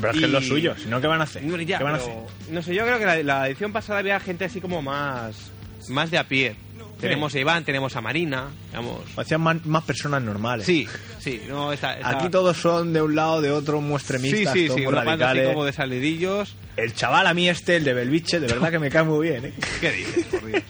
Pero 0.00 0.12
es 0.12 0.18
que 0.20 0.24
es 0.26 0.30
lo 0.30 0.40
suyo, 0.40 0.76
si 0.76 0.86
no, 0.88 1.00
¿qué 1.00 1.08
van 1.08 1.20
a 1.20 1.24
hacer? 1.24 1.42
Hombre, 1.42 1.66
ya, 1.66 1.78
¿Qué 1.78 1.84
van 1.84 1.96
a 1.96 1.98
pero, 1.98 2.26
hacer? 2.26 2.52
no 2.54 2.62
sé, 2.62 2.72
yo 2.74 2.84
creo 2.84 2.98
que 3.00 3.04
la, 3.06 3.20
la 3.24 3.48
edición 3.48 3.72
pasada 3.72 3.98
había 3.98 4.20
gente 4.20 4.44
así 4.44 4.60
como 4.60 4.80
más 4.80 5.50
más 5.88 6.10
de 6.10 6.18
a 6.18 6.24
pie. 6.28 6.54
Tenemos 7.00 7.32
a 7.34 7.38
Iván, 7.38 7.64
tenemos 7.64 7.94
a 7.94 8.00
Marina, 8.00 8.46
digamos. 8.70 9.00
Hacían 9.16 9.40
más, 9.40 9.64
más 9.64 9.84
personas 9.84 10.20
normales. 10.20 10.66
Sí, 10.66 10.86
sí, 11.20 11.42
no 11.48 11.72
está, 11.72 11.94
está- 11.94 12.10
Aquí 12.18 12.28
todos 12.28 12.56
son 12.56 12.92
de 12.92 13.00
un 13.00 13.14
lado, 13.14 13.40
de 13.40 13.52
otro, 13.52 13.80
muy 13.80 14.00
Sí, 14.00 14.06
sí, 14.18 14.44
todos 14.44 14.54
sí, 14.56 14.84
banda 14.84 15.00
así 15.00 15.06
radicales. 15.06 15.48
como 15.48 15.64
de 15.64 15.72
salidillos. 15.72 16.56
El 16.76 16.94
chaval 16.94 17.26
a 17.28 17.34
mí 17.34 17.48
este, 17.48 17.76
el 17.76 17.84
de 17.84 17.94
Belviche, 17.94 18.40
de 18.40 18.48
verdad 18.48 18.70
que 18.72 18.78
me 18.80 18.90
cae 18.90 19.04
muy 19.04 19.28
bien, 19.28 19.44
¿eh? 19.46 19.52
¿Qué 19.80 19.92
dices, 19.92 20.24
por 20.26 20.44
Dios? 20.46 20.62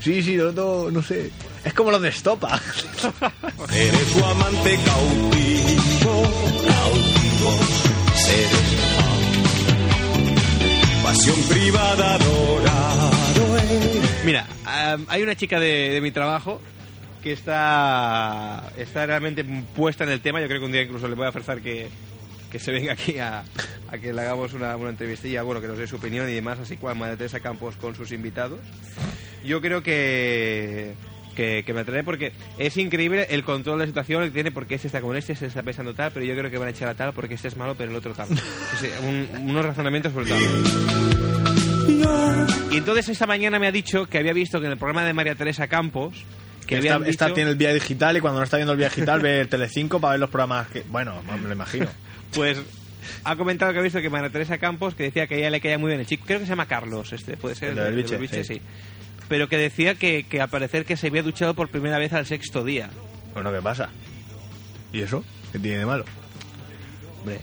Sí, 0.00 0.22
sí, 0.22 0.36
no, 0.36 0.52
no, 0.52 0.90
no 0.90 1.02
sé. 1.02 1.30
Es 1.64 1.74
como 1.74 1.90
los 1.90 2.00
de 2.00 2.08
Estopa. 2.08 2.60
Seré 3.68 3.98
tu 4.12 4.24
amante 4.24 4.78
cautivo, 4.84 6.22
cautivo. 6.66 7.58
Seré 8.14 8.48
pasión 11.02 11.36
privada. 11.48 12.18
Mira, 14.24 14.46
hay 15.08 15.22
una 15.22 15.34
chica 15.36 15.58
de, 15.60 15.90
de 15.90 16.00
mi 16.00 16.10
trabajo 16.10 16.60
que 17.22 17.32
está, 17.32 18.70
está 18.76 19.06
realmente 19.06 19.44
puesta 19.74 20.04
en 20.04 20.10
el 20.10 20.20
tema. 20.20 20.40
Yo 20.40 20.48
creo 20.48 20.60
que 20.60 20.66
un 20.66 20.72
día 20.72 20.82
incluso 20.82 21.08
le 21.08 21.14
voy 21.14 21.26
a 21.26 21.30
ofrecer 21.30 21.60
que, 21.62 21.88
que 22.50 22.58
se 22.58 22.70
venga 22.72 22.92
aquí 22.92 23.18
a, 23.18 23.42
a 23.90 23.98
que 23.98 24.12
le 24.12 24.20
hagamos 24.22 24.52
una, 24.52 24.76
una 24.76 24.90
entrevistilla, 24.90 25.42
bueno, 25.42 25.60
que 25.60 25.66
nos 25.68 25.78
dé 25.78 25.86
su 25.86 25.96
opinión 25.96 26.28
y 26.28 26.34
demás, 26.34 26.58
así 26.58 26.76
cual 26.76 26.96
María 26.96 27.16
Teresa 27.16 27.40
Campos 27.40 27.76
con 27.76 27.94
sus 27.94 28.12
invitados. 28.12 28.60
Yo 29.44 29.60
creo 29.60 29.82
que, 29.82 30.94
que, 31.34 31.62
que 31.64 31.72
me 31.72 31.80
atrae 31.80 32.02
porque 32.04 32.32
es 32.58 32.76
increíble 32.76 33.26
el 33.30 33.44
control 33.44 33.78
de 33.78 33.84
la 33.84 33.88
situación 33.88 34.24
que 34.24 34.30
tiene 34.30 34.50
porque 34.52 34.74
este 34.74 34.88
está 34.88 35.00
con 35.00 35.16
este, 35.16 35.34
se 35.36 35.46
está 35.46 35.62
pensando 35.62 35.94
tal, 35.94 36.10
pero 36.12 36.26
yo 36.26 36.34
creo 36.36 36.50
que 36.50 36.58
van 36.58 36.68
a 36.68 36.70
echar 36.70 36.88
a 36.88 36.94
tal 36.94 37.12
porque 37.12 37.34
este 37.34 37.48
es 37.48 37.56
malo, 37.56 37.74
pero 37.76 37.90
el 37.90 37.96
otro 37.96 38.12
tal. 38.14 38.28
Un- 39.06 39.28
unos 39.50 39.64
razonamientos 39.64 40.12
brutales. 40.12 40.48
Y 42.70 42.76
entonces 42.76 43.08
esta 43.08 43.26
mañana 43.26 43.58
me 43.58 43.66
ha 43.66 43.72
dicho 43.72 44.06
que 44.06 44.18
había 44.18 44.32
visto 44.32 44.60
que 44.60 44.66
en 44.66 44.72
el 44.72 44.78
programa 44.78 45.04
de 45.04 45.12
María 45.14 45.34
Teresa 45.34 45.68
Campos 45.68 46.24
que 46.66 46.78
esta, 47.06 47.32
tiene 47.32 47.50
el 47.50 47.56
vía 47.56 47.72
digital 47.72 48.18
y 48.18 48.20
cuando 48.20 48.40
no 48.40 48.44
está 48.44 48.58
viendo 48.58 48.72
el 48.74 48.78
vía 48.78 48.90
digital 48.90 49.20
ve 49.20 49.40
el 49.40 49.48
Telecinco 49.48 50.00
para 50.00 50.12
ver 50.12 50.20
los 50.20 50.28
programas 50.28 50.68
que... 50.68 50.82
Bueno, 50.82 51.22
me 51.40 51.48
lo 51.48 51.52
imagino. 51.54 51.86
pues 52.34 52.60
ha 53.24 53.36
comentado 53.36 53.72
que 53.72 53.78
ha 53.78 53.82
visto 53.82 54.02
que 54.02 54.10
María 54.10 54.28
Teresa 54.28 54.58
Campos 54.58 54.94
que 54.94 55.04
decía 55.04 55.26
que 55.26 55.36
a 55.36 55.38
ella 55.38 55.48
le 55.50 55.62
caía 55.62 55.78
muy 55.78 55.88
bien 55.88 56.00
el 56.00 56.06
chico 56.06 56.24
creo 56.26 56.40
que 56.40 56.44
se 56.44 56.50
llama 56.50 56.66
Carlos 56.66 57.10
este 57.14 57.38
puede 57.38 57.54
ser 57.54 57.70
El 57.70 57.76
Belviche, 57.76 58.16
Belviche, 58.16 58.44
sí. 58.44 58.54
sí 58.56 58.60
pero 59.28 59.48
que 59.48 59.56
decía 59.56 59.94
que, 59.94 60.24
que 60.24 60.40
al 60.40 60.48
parecer 60.48 60.84
que 60.84 60.96
se 60.96 61.08
había 61.08 61.22
duchado 61.22 61.54
por 61.54 61.68
primera 61.68 61.98
vez 61.98 62.12
al 62.12 62.26
sexto 62.26 62.64
día 62.64 62.90
Bueno, 63.34 63.52
¿qué 63.52 63.60
pasa? 63.62 63.90
¿Y 64.92 65.00
eso? 65.02 65.24
¿Qué 65.52 65.58
tiene 65.58 65.78
de 65.78 65.86
malo? 65.86 66.04
hombre 67.20 67.40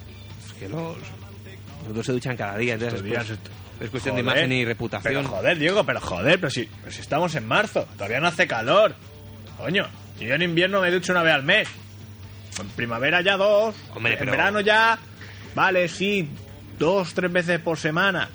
es 0.48 0.54
que 0.54 0.70
los 0.70 0.98
los 1.86 1.94
dos 1.96 2.06
se 2.06 2.12
duchan 2.14 2.36
cada 2.36 2.58
día 2.58 2.74
entonces 2.74 2.96
Estos 3.00 3.10
días 3.12 3.30
esto- 3.30 3.52
es 3.80 3.90
cuestión 3.90 4.16
de 4.16 4.22
imagen 4.22 4.52
y 4.52 4.60
Pero 4.60 4.70
reputación 4.70 5.26
joder, 5.26 5.60
Diego, 5.60 5.84
pero 5.84 6.00
joder, 6.00 6.40
pero 6.40 6.50
si, 6.50 6.64
pero 6.80 6.92
si 6.94 7.02
estamos 7.02 7.36
en 7.36 7.46
marzo, 7.46 7.86
todavía 7.98 8.22
no 8.22 8.28
hace 8.28 8.48
calor. 8.48 8.96
Coño, 9.58 9.86
si 10.18 10.26
yo 10.26 10.34
en 10.36 10.44
invierno 10.44 10.80
me 10.80 10.90
ducho 10.92 11.12
una 11.12 11.24
vez 11.24 11.34
al 11.34 11.44
mes. 11.44 11.68
En 12.62 12.68
primavera 12.70 13.20
ya 13.22 13.36
dos. 13.36 13.76
Hombre, 13.94 14.14
en 14.14 14.20
pero- 14.20 14.32
verano 14.32 14.62
ya. 14.62 14.98
Vale, 15.56 15.90
sí, 15.90 16.30
dos, 16.80 17.14
tres 17.14 17.30
veces 17.34 17.60
por 17.60 17.78
semana. 17.78 18.30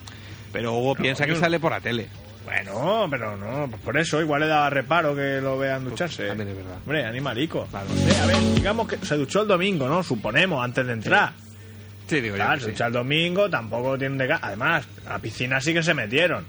pero 0.53 0.75
Hugo 0.75 0.95
piensa 0.95 1.25
que 1.25 1.35
sale 1.37 1.59
por 1.59 1.73
la 1.73 1.81
tele 1.81 2.09
Bueno, 2.45 3.07
pero 3.11 3.37
no, 3.37 3.69
pues 3.69 3.83
por 3.83 3.97
eso 3.99 4.21
igual 4.21 4.41
le 4.41 4.47
daba 4.49 4.71
reparo 4.71 5.15
que 5.15 5.41
lo 5.41 5.59
vean 5.59 5.85
ducharse. 5.85 6.27
también 6.29 6.49
es 6.49 6.57
verdad. 6.57 6.77
Hombre, 6.85 7.05
animalico. 7.05 7.67
Claro. 7.67 7.87
No 7.89 8.11
sé, 8.11 8.19
a 8.21 8.27
ver, 8.27 8.37
digamos 8.55 8.89
que 8.89 8.97
se 9.05 9.17
duchó 9.17 9.43
el 9.43 9.49
domingo, 9.49 9.89
¿no? 9.89 10.03
Suponemos, 10.03 10.65
antes 10.65 10.87
de 10.87 10.93
entrar. 10.95 11.33
sí 12.09 12.21
digo 12.21 12.37
yo 12.37 12.43
Claro, 12.43 12.55
que 12.55 12.61
se 12.61 12.65
sí. 12.67 12.71
ducha 12.73 12.87
el 12.87 12.93
domingo, 12.95 13.49
tampoco 13.51 13.97
tienen 13.99 14.19
de 14.19 14.27
gas. 14.27 14.41
Además, 14.43 14.85
a 15.07 15.11
la 15.11 15.19
piscina 15.19 15.61
sí 15.61 15.73
que 15.75 15.83
se 15.83 15.95
metieron. 15.95 16.45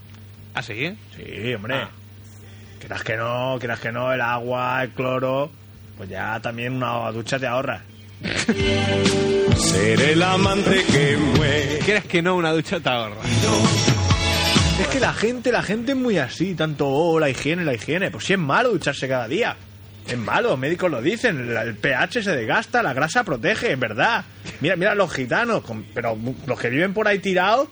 ¿ah 0.55 0.63
sí? 0.63 0.97
Sí, 1.15 1.53
hombre. 1.53 1.75
Ah. 1.75 1.89
Quieras 2.79 3.03
que 3.03 3.15
no, 3.17 3.57
quieras 3.59 3.79
que 3.79 3.91
no, 3.91 4.11
el 4.11 4.21
agua, 4.21 4.83
el 4.83 4.89
cloro, 4.91 5.51
pues 5.97 6.09
ya 6.09 6.39
también 6.39 6.73
una 6.73 7.11
ducha 7.11 7.37
te 7.37 7.45
ahorra. 7.47 7.81
Seré 9.55 10.13
el 10.13 10.23
amante 10.23 10.83
que 10.85 11.17
muere. 11.17 11.79
¿Quieres 11.85 12.05
que 12.05 12.21
no 12.21 12.35
una 12.35 12.51
ducha 12.53 12.79
te 12.79 12.89
ahorra? 12.89 13.17
Es 14.79 14.87
que 14.87 14.99
la 14.99 15.13
gente, 15.13 15.51
la 15.51 15.63
gente 15.63 15.91
es 15.91 15.97
muy 15.97 16.17
así, 16.17 16.55
tanto 16.55 16.87
oh, 16.87 17.19
la 17.19 17.29
higiene, 17.29 17.63
la 17.63 17.73
higiene. 17.73 18.11
Pues 18.11 18.25
sí 18.25 18.33
es 18.33 18.39
malo 18.39 18.71
ducharse 18.71 19.07
cada 19.07 19.27
día. 19.27 19.55
Es 20.07 20.17
malo, 20.17 20.57
médicos 20.57 20.89
lo 20.89 21.01
dicen, 21.01 21.55
el, 21.55 21.75
pH 21.75 22.23
se 22.23 22.35
desgasta, 22.35 22.81
la 22.81 22.93
grasa 22.93 23.23
protege, 23.23 23.73
es 23.73 23.79
verdad. 23.79 24.25
Mira, 24.59 24.75
mira 24.75 24.95
los 24.95 25.13
gitanos, 25.13 25.63
pero 25.93 26.17
los 26.47 26.59
que 26.59 26.69
viven 26.69 26.93
por 26.93 27.07
ahí 27.07 27.19
tirados, 27.19 27.67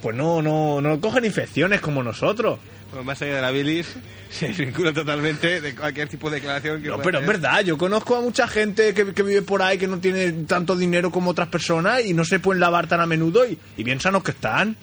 pues 0.00 0.16
no, 0.16 0.40
no, 0.40 0.80
no 0.80 1.00
cogen 1.00 1.24
infecciones 1.24 1.80
como 1.80 2.02
nosotros. 2.02 2.60
Bueno, 2.90 3.04
más 3.04 3.20
allá 3.22 3.36
de 3.36 3.42
la 3.42 3.50
bilis, 3.50 3.94
se 4.30 4.48
desvincula 4.48 4.92
totalmente 4.92 5.60
de 5.60 5.74
cualquier 5.74 6.08
tipo 6.08 6.30
de 6.30 6.36
declaración 6.36 6.82
que 6.82 6.88
No, 6.88 6.98
pero 6.98 7.20
es 7.20 7.26
verdad, 7.26 7.62
yo 7.62 7.76
conozco 7.76 8.16
a 8.16 8.20
mucha 8.20 8.46
gente 8.46 8.94
que, 8.94 9.12
que 9.12 9.22
vive 9.22 9.42
por 9.42 9.62
ahí 9.62 9.78
que 9.78 9.88
no 9.88 9.98
tiene 9.98 10.30
tanto 10.46 10.76
dinero 10.76 11.10
como 11.10 11.30
otras 11.30 11.48
personas 11.48 12.04
y 12.04 12.14
no 12.14 12.24
se 12.24 12.38
pueden 12.38 12.60
lavar 12.60 12.86
tan 12.86 13.00
a 13.00 13.06
menudo 13.06 13.46
y, 13.46 13.58
y 13.76 13.82
bien 13.82 14.00
sanos 14.00 14.22
que 14.22 14.30
están. 14.30 14.76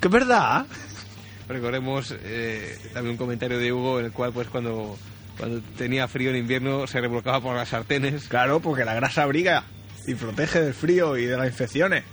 Que 0.00 0.08
es 0.08 0.12
verdad. 0.12 0.66
Recordemos 1.48 2.14
eh, 2.22 2.78
también 2.92 3.12
un 3.12 3.18
comentario 3.18 3.58
de 3.58 3.72
Hugo 3.72 4.00
en 4.00 4.06
el 4.06 4.12
cual, 4.12 4.32
pues, 4.32 4.48
cuando, 4.48 4.96
cuando 5.38 5.60
tenía 5.76 6.08
frío 6.08 6.30
en 6.30 6.36
invierno, 6.36 6.86
se 6.86 7.00
revolcaba 7.00 7.40
por 7.40 7.54
las 7.56 7.68
sartenes. 7.68 8.28
Claro, 8.28 8.60
porque 8.60 8.84
la 8.84 8.94
grasa 8.94 9.22
abriga 9.22 9.64
y 10.06 10.14
protege 10.14 10.60
del 10.60 10.74
frío 10.74 11.16
y 11.16 11.26
de 11.26 11.36
las 11.36 11.46
infecciones. 11.46 12.04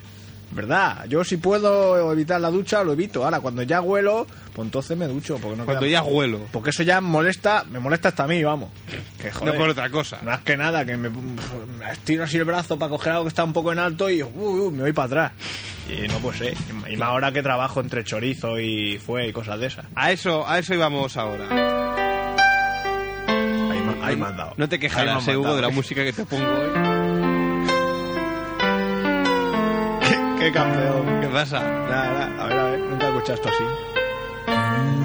¿Verdad? 0.54 1.06
Yo 1.08 1.24
si 1.24 1.38
puedo 1.38 2.12
evitar 2.12 2.42
la 2.42 2.50
ducha, 2.50 2.84
lo 2.84 2.92
evito. 2.94 3.24
Ahora, 3.24 3.40
cuando 3.40 3.64
ya 3.64 3.80
huelo, 3.80 4.28
pues 4.54 4.66
entonces 4.66 4.98
me 4.98 5.08
ducho. 5.08 5.38
Porque 5.42 5.56
no 5.58 5.64
Cuando 5.66 5.84
queda- 5.84 5.92
ya 5.92 6.04
huelo, 6.04 6.40
Porque 6.52 6.72
eso 6.72 6.84
ya 6.84 7.00
molesta, 7.00 7.64
me 7.72 7.80
molesta 7.80 8.10
hasta 8.10 8.26
a 8.26 8.28
mí, 8.28 8.44
vamos. 8.44 8.70
Que 9.22 9.32
joder. 9.32 9.54
no 9.54 9.60
por 9.60 9.70
otra 9.70 9.90
cosa. 9.90 10.20
Más 10.24 10.42
que 10.42 10.58
nada, 10.58 10.84
que 10.86 10.98
me, 10.98 11.10
me 11.10 11.92
estiro 11.94 12.26
así 12.26 12.36
el 12.38 12.44
brazo 12.44 12.78
para 12.78 12.90
coger 12.90 13.14
algo 13.14 13.24
que 13.24 13.30
está 13.30 13.46
un 13.46 13.54
poco 13.54 13.72
en 13.72 13.80
alto 13.80 14.10
y 14.10 14.22
uy, 14.24 14.72
me 14.72 14.82
voy 14.84 14.92
para 14.94 15.06
atrás. 15.06 15.32
Y 15.90 16.08
no 16.10 16.16
pues 16.20 16.38
sé. 16.40 16.54
Y 16.90 16.98
más 16.98 17.08
ahora 17.10 17.32
que 17.32 17.42
trabajo 17.42 17.80
entre 17.80 18.04
chorizo 18.04 18.60
y 18.60 18.98
fue 18.98 19.28
y 19.28 19.32
cosas 19.34 19.58
de 19.60 19.68
esas. 19.68 19.86
A 19.96 20.12
eso, 20.12 20.46
a 20.48 20.60
eso 20.60 20.74
íbamos 20.74 21.16
ahora. 21.16 21.48
Ahí, 23.72 23.80
me- 23.80 24.06
ahí 24.06 24.16
me 24.18 24.26
has 24.26 24.36
dado. 24.38 24.54
No 24.58 24.68
te 24.68 24.80
quejarás, 24.80 25.26
eh, 25.30 25.38
Hugo, 25.38 25.56
de 25.56 25.62
la 25.62 25.70
música 25.70 26.04
que 26.04 26.12
te 26.12 26.26
pongo 26.26 26.46
hoy. 26.46 27.01
¿Qué, 30.42 30.52
campeón. 30.52 31.22
¿Qué 31.22 31.28
pasa? 31.28 31.60
Nada, 31.62 32.28
nada. 32.28 32.44
A 32.44 32.48
ver, 32.48 32.58
a 32.58 32.64
ver. 32.64 32.80
Nunca 32.80 33.06
he 33.06 33.10
escuchado 33.10 33.34
esto 33.36 33.50
así. 33.50 33.64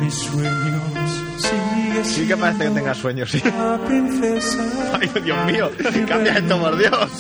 Mis 0.00 0.14
sueños 0.14 0.82
sigue 1.38 2.04
Sí 2.04 2.26
que 2.26 2.36
parece 2.38 2.64
que 2.64 2.70
tengas 2.70 2.96
sueños, 2.96 3.30
sí. 3.30 3.42
la 3.44 3.78
princesa. 3.86 4.64
Ay, 4.98 5.10
Dios 5.22 5.44
mío. 5.44 5.70
Cambia 6.08 6.38
esto, 6.38 6.58
por 6.58 6.78
Dios. 6.78 7.10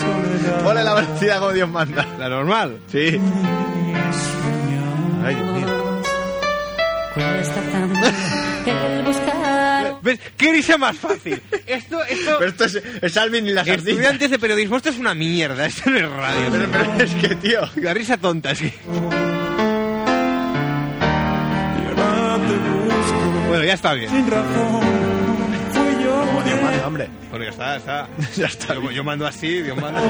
Ponle 0.64 0.82
la 0.82 0.94
velocidad 0.94 1.40
como 1.40 1.52
Dios 1.52 1.68
manda. 1.68 2.06
La 2.18 2.30
normal. 2.30 2.78
Sí. 2.86 3.20
Ay, 5.22 5.34
Dios 5.34 5.52
mío. 5.52 5.66
Tanto 7.14 7.76
el 7.76 7.86
buscar. 7.88 8.14
¿Ves? 10.06 10.20
¿Qué 10.36 10.52
risa 10.52 10.78
más 10.78 10.96
fácil? 10.96 11.42
Esto, 11.66 12.02
esto... 12.04 12.36
Pero 12.38 12.50
esto 12.50 12.64
es, 12.64 12.80
es 13.02 13.16
Alvin 13.16 13.44
y 13.46 13.50
las 13.50 13.68
ardillas. 13.68 13.88
Estudiantes 13.88 14.30
de 14.30 14.38
periodismo, 14.38 14.76
esto 14.76 14.90
es 14.90 14.98
una 14.98 15.14
mierda, 15.14 15.66
esto 15.66 15.90
no 15.90 15.96
es 15.98 16.08
radio. 16.08 16.46
Pero, 16.52 16.68
pero 16.70 17.04
es 17.04 17.14
que, 17.14 17.34
tío. 17.34 17.60
La 17.76 17.92
risa 17.92 18.16
tonta, 18.16 18.52
es 18.52 18.60
que... 18.60 18.72
Busco 22.36 23.48
Bueno, 23.48 23.64
ya 23.64 23.74
está 23.74 23.94
bien. 23.94 24.10
sin 24.10 24.30
razón. 24.30 24.80
Fui 25.72 26.04
yo 26.04 26.20
Como 26.26 26.42
Dios 26.42 26.62
manda, 26.62 26.86
hombre. 26.86 27.08
Bueno, 27.30 27.44
ya 27.44 27.50
está, 27.50 27.76
está. 27.76 28.08
Ya 28.36 28.46
está 28.46 28.74
Yo, 28.92 29.04
mando 29.04 29.26
así, 29.26 29.62
Dios 29.62 29.76
manda. 29.80 30.00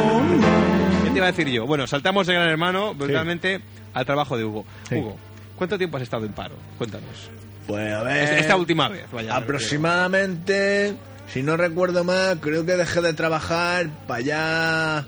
¿Qué 1.04 1.10
te 1.10 1.16
iba 1.16 1.26
a 1.26 1.32
decir 1.32 1.48
yo? 1.48 1.66
Bueno, 1.66 1.86
saltamos 1.86 2.26
de 2.26 2.34
Gran 2.34 2.48
Hermano 2.48 2.94
brutalmente 2.94 3.60
al 3.94 4.04
trabajo 4.04 4.36
de 4.36 4.44
Hugo. 4.44 4.66
Sí. 4.88 4.96
Hugo, 4.96 5.16
¿cuánto 5.56 5.78
tiempo 5.78 5.96
has 5.96 6.02
estado 6.02 6.26
en 6.26 6.32
paro? 6.32 6.54
Cuéntanos. 6.76 7.30
Pues 7.66 7.92
a 7.92 8.02
ver. 8.02 8.38
Esta- 8.38 8.56
última 8.56 8.88
vez, 8.88 9.04
vaya, 9.12 9.34
Aproximadamente, 9.36 10.94
si 11.32 11.42
no 11.42 11.56
recuerdo 11.56 12.04
mal, 12.04 12.38
creo 12.40 12.64
que 12.64 12.76
dejé 12.76 13.00
de 13.00 13.12
trabajar 13.12 13.88
para 14.06 14.18
allá 14.20 15.06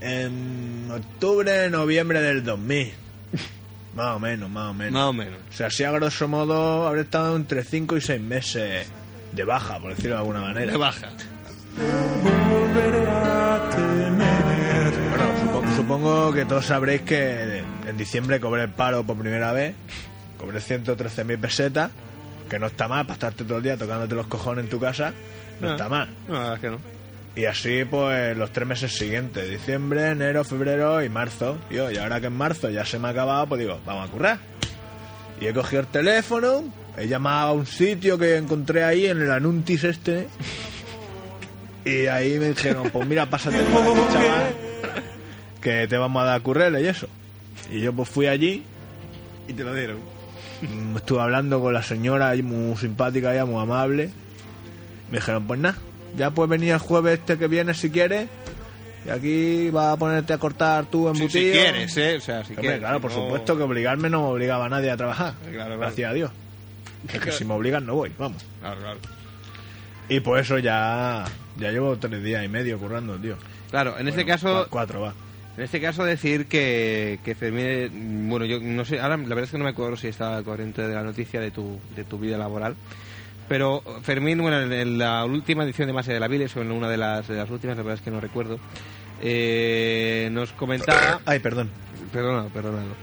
en 0.00 0.88
octubre, 0.90 1.70
noviembre 1.70 2.20
del 2.20 2.42
2000. 2.42 2.92
más 3.94 4.16
o 4.16 4.18
menos, 4.18 4.50
más 4.50 4.70
o 4.70 4.74
menos. 4.74 4.92
Más 4.92 5.04
o 5.04 5.12
menos. 5.12 5.38
O 5.50 5.56
sea, 5.56 5.68
así 5.68 5.84
a 5.84 5.90
grosso 5.92 6.26
modo 6.28 6.86
habré 6.88 7.02
estado 7.02 7.36
entre 7.36 7.62
5 7.64 7.96
y 7.96 8.00
6 8.00 8.20
meses 8.20 8.86
de 9.32 9.44
baja, 9.44 9.78
por 9.78 9.90
decirlo 9.90 10.16
de 10.16 10.18
alguna 10.20 10.40
manera. 10.40 10.72
De 10.72 10.78
baja. 10.78 11.08
Bueno, 15.10 15.32
supongo, 15.40 15.76
supongo 15.76 16.32
que 16.32 16.44
todos 16.44 16.66
sabréis 16.66 17.02
que 17.02 17.62
en 17.86 17.96
diciembre 17.96 18.40
cobré 18.40 18.62
el 18.64 18.70
paro 18.70 19.04
por 19.04 19.16
primera 19.18 19.52
vez. 19.52 19.74
Cobré 20.40 20.58
113.000 20.58 21.38
pesetas, 21.38 21.90
que 22.48 22.58
no 22.58 22.66
está 22.68 22.88
mal 22.88 23.04
para 23.04 23.14
estarte 23.14 23.44
todo 23.44 23.58
el 23.58 23.62
día 23.62 23.76
tocándote 23.76 24.14
los 24.14 24.26
cojones 24.26 24.64
en 24.64 24.70
tu 24.70 24.80
casa. 24.80 25.12
No, 25.60 25.66
No. 25.68 25.72
está 25.74 25.88
mal. 25.90 26.08
No, 26.26 26.32
la 26.34 26.38
verdad 26.40 26.54
es 26.54 26.60
que 26.60 26.70
no. 26.70 26.78
Y 27.36 27.44
así, 27.44 27.84
pues, 27.84 28.36
los 28.36 28.50
tres 28.52 28.66
meses 28.66 28.92
siguientes: 28.96 29.48
diciembre, 29.50 30.08
enero, 30.10 30.42
febrero 30.44 31.04
y 31.04 31.08
marzo. 31.10 31.58
Tío, 31.68 31.90
y 31.90 31.98
ahora 31.98 32.20
que 32.20 32.28
en 32.28 32.32
marzo 32.32 32.70
ya 32.70 32.84
se 32.86 32.98
me 32.98 33.08
ha 33.08 33.10
acabado, 33.10 33.46
pues 33.48 33.60
digo, 33.60 33.78
vamos 33.84 34.08
a 34.08 34.12
currar. 34.12 34.38
Y 35.40 35.46
he 35.46 35.52
cogido 35.52 35.82
el 35.82 35.86
teléfono, 35.88 36.64
he 36.96 37.06
llamado 37.06 37.48
a 37.48 37.52
un 37.52 37.66
sitio 37.66 38.18
que 38.18 38.36
encontré 38.36 38.82
ahí 38.84 39.06
en 39.06 39.20
el 39.22 39.30
Anuntis 39.30 39.84
este. 39.84 40.26
Y 41.84 42.06
ahí 42.06 42.38
me 42.38 42.48
dijeron, 42.48 42.90
pues 42.90 43.06
mira, 43.06 43.26
pásate 43.26 43.58
por 43.64 43.80
aquí, 43.82 44.00
chaval, 44.12 44.54
que 45.62 45.86
te 45.88 45.96
vamos 45.96 46.22
a 46.22 46.26
dar 46.26 46.42
currele 46.42 46.82
y 46.82 46.86
eso. 46.88 47.06
Y 47.70 47.80
yo 47.80 47.92
pues 47.92 48.08
fui 48.08 48.26
allí, 48.26 48.64
Y 49.48 49.52
te 49.52 49.62
lo 49.64 49.72
dieron. 49.74 49.98
Mm, 50.62 50.96
estuve 50.96 51.20
hablando 51.22 51.60
con 51.60 51.72
la 51.74 51.82
señora, 51.82 52.28
ahí 52.30 52.42
muy 52.42 52.76
simpática, 52.76 53.32
ella 53.32 53.44
muy 53.44 53.62
amable. 53.62 54.10
Me 55.10 55.18
dijeron, 55.18 55.46
pues 55.46 55.58
nada, 55.60 55.76
ya 56.16 56.30
puedes 56.30 56.50
venir 56.50 56.72
el 56.72 56.78
jueves 56.78 57.18
este 57.20 57.38
que 57.38 57.48
viene 57.48 57.74
si 57.74 57.90
quieres. 57.90 58.28
Y 59.06 59.08
aquí 59.10 59.70
vas 59.70 59.94
a 59.94 59.96
ponerte 59.96 60.32
a 60.34 60.38
cortar 60.38 60.84
tu 60.86 61.04
Si, 61.04 61.06
embutido. 61.22 61.44
si 61.54 61.58
quieres, 61.58 61.96
¿eh? 61.96 62.16
O 62.16 62.20
sea, 62.20 62.44
si 62.44 62.50
Hombre, 62.50 62.62
quieres. 62.62 62.78
claro, 62.80 62.96
si 62.96 63.02
por 63.02 63.10
no- 63.12 63.16
supuesto 63.22 63.56
que 63.56 63.62
obligarme 63.62 64.10
no 64.10 64.22
me 64.22 64.28
obligaba 64.28 64.66
a 64.66 64.68
nadie 64.68 64.90
a 64.90 64.96
trabajar. 64.96 65.34
Claro, 65.40 65.54
claro. 65.54 65.78
Gracias 65.78 66.10
a 66.10 66.12
Dios. 66.14 66.30
Es 67.12 67.18
que 67.20 67.32
si 67.32 67.44
me 67.46 67.54
obligan 67.54 67.86
no 67.86 67.94
voy, 67.94 68.12
vamos. 68.18 68.44
Claro, 68.60 68.78
claro. 68.80 68.98
Y 70.10 70.20
por 70.20 70.38
eso 70.38 70.58
ya, 70.58 71.24
ya 71.56 71.70
llevo 71.70 71.96
tres 71.96 72.22
días 72.22 72.44
y 72.44 72.48
medio 72.48 72.78
currando, 72.78 73.16
tío. 73.16 73.36
Claro, 73.70 73.98
en 73.98 74.06
este 74.08 74.26
caso, 74.26 74.64
cua- 74.64 74.68
Cuatro, 74.68 75.00
va. 75.00 75.14
En 75.60 75.64
este 75.64 75.78
caso 75.78 76.04
decir 76.04 76.46
que, 76.46 77.18
que 77.22 77.34
Fermín, 77.34 78.30
bueno, 78.30 78.46
yo 78.46 78.58
no 78.60 78.82
sé, 78.86 78.98
ahora 78.98 79.18
la 79.18 79.28
verdad 79.28 79.44
es 79.44 79.50
que 79.50 79.58
no 79.58 79.64
me 79.64 79.70
acuerdo 79.70 79.94
si 79.98 80.08
estaba 80.08 80.38
al 80.38 80.44
corriente 80.44 80.80
de 80.80 80.94
la 80.94 81.02
noticia 81.02 81.38
de 81.38 81.50
tu, 81.50 81.78
de 81.94 82.04
tu 82.04 82.18
vida 82.18 82.38
laboral, 82.38 82.76
pero 83.46 83.82
Fermín, 84.02 84.38
bueno, 84.40 84.58
en, 84.62 84.72
en 84.72 84.96
la 84.96 85.22
última 85.26 85.64
edición 85.64 85.86
de 85.86 85.92
Mase 85.92 86.14
de 86.14 86.20
la 86.20 86.28
Viles, 86.28 86.56
o 86.56 86.62
en 86.62 86.72
una 86.72 86.88
de 86.88 86.96
las, 86.96 87.28
de 87.28 87.34
las 87.36 87.50
últimas, 87.50 87.76
la 87.76 87.82
verdad 87.82 87.98
es 87.98 88.02
que 88.04 88.10
no 88.10 88.20
recuerdo, 88.20 88.58
eh, 89.20 90.30
nos 90.32 90.52
comentaba, 90.52 91.20
Ay, 91.26 91.40
perdón. 91.40 91.68
perdona, 92.10 92.48
perdónalo, 92.48 92.94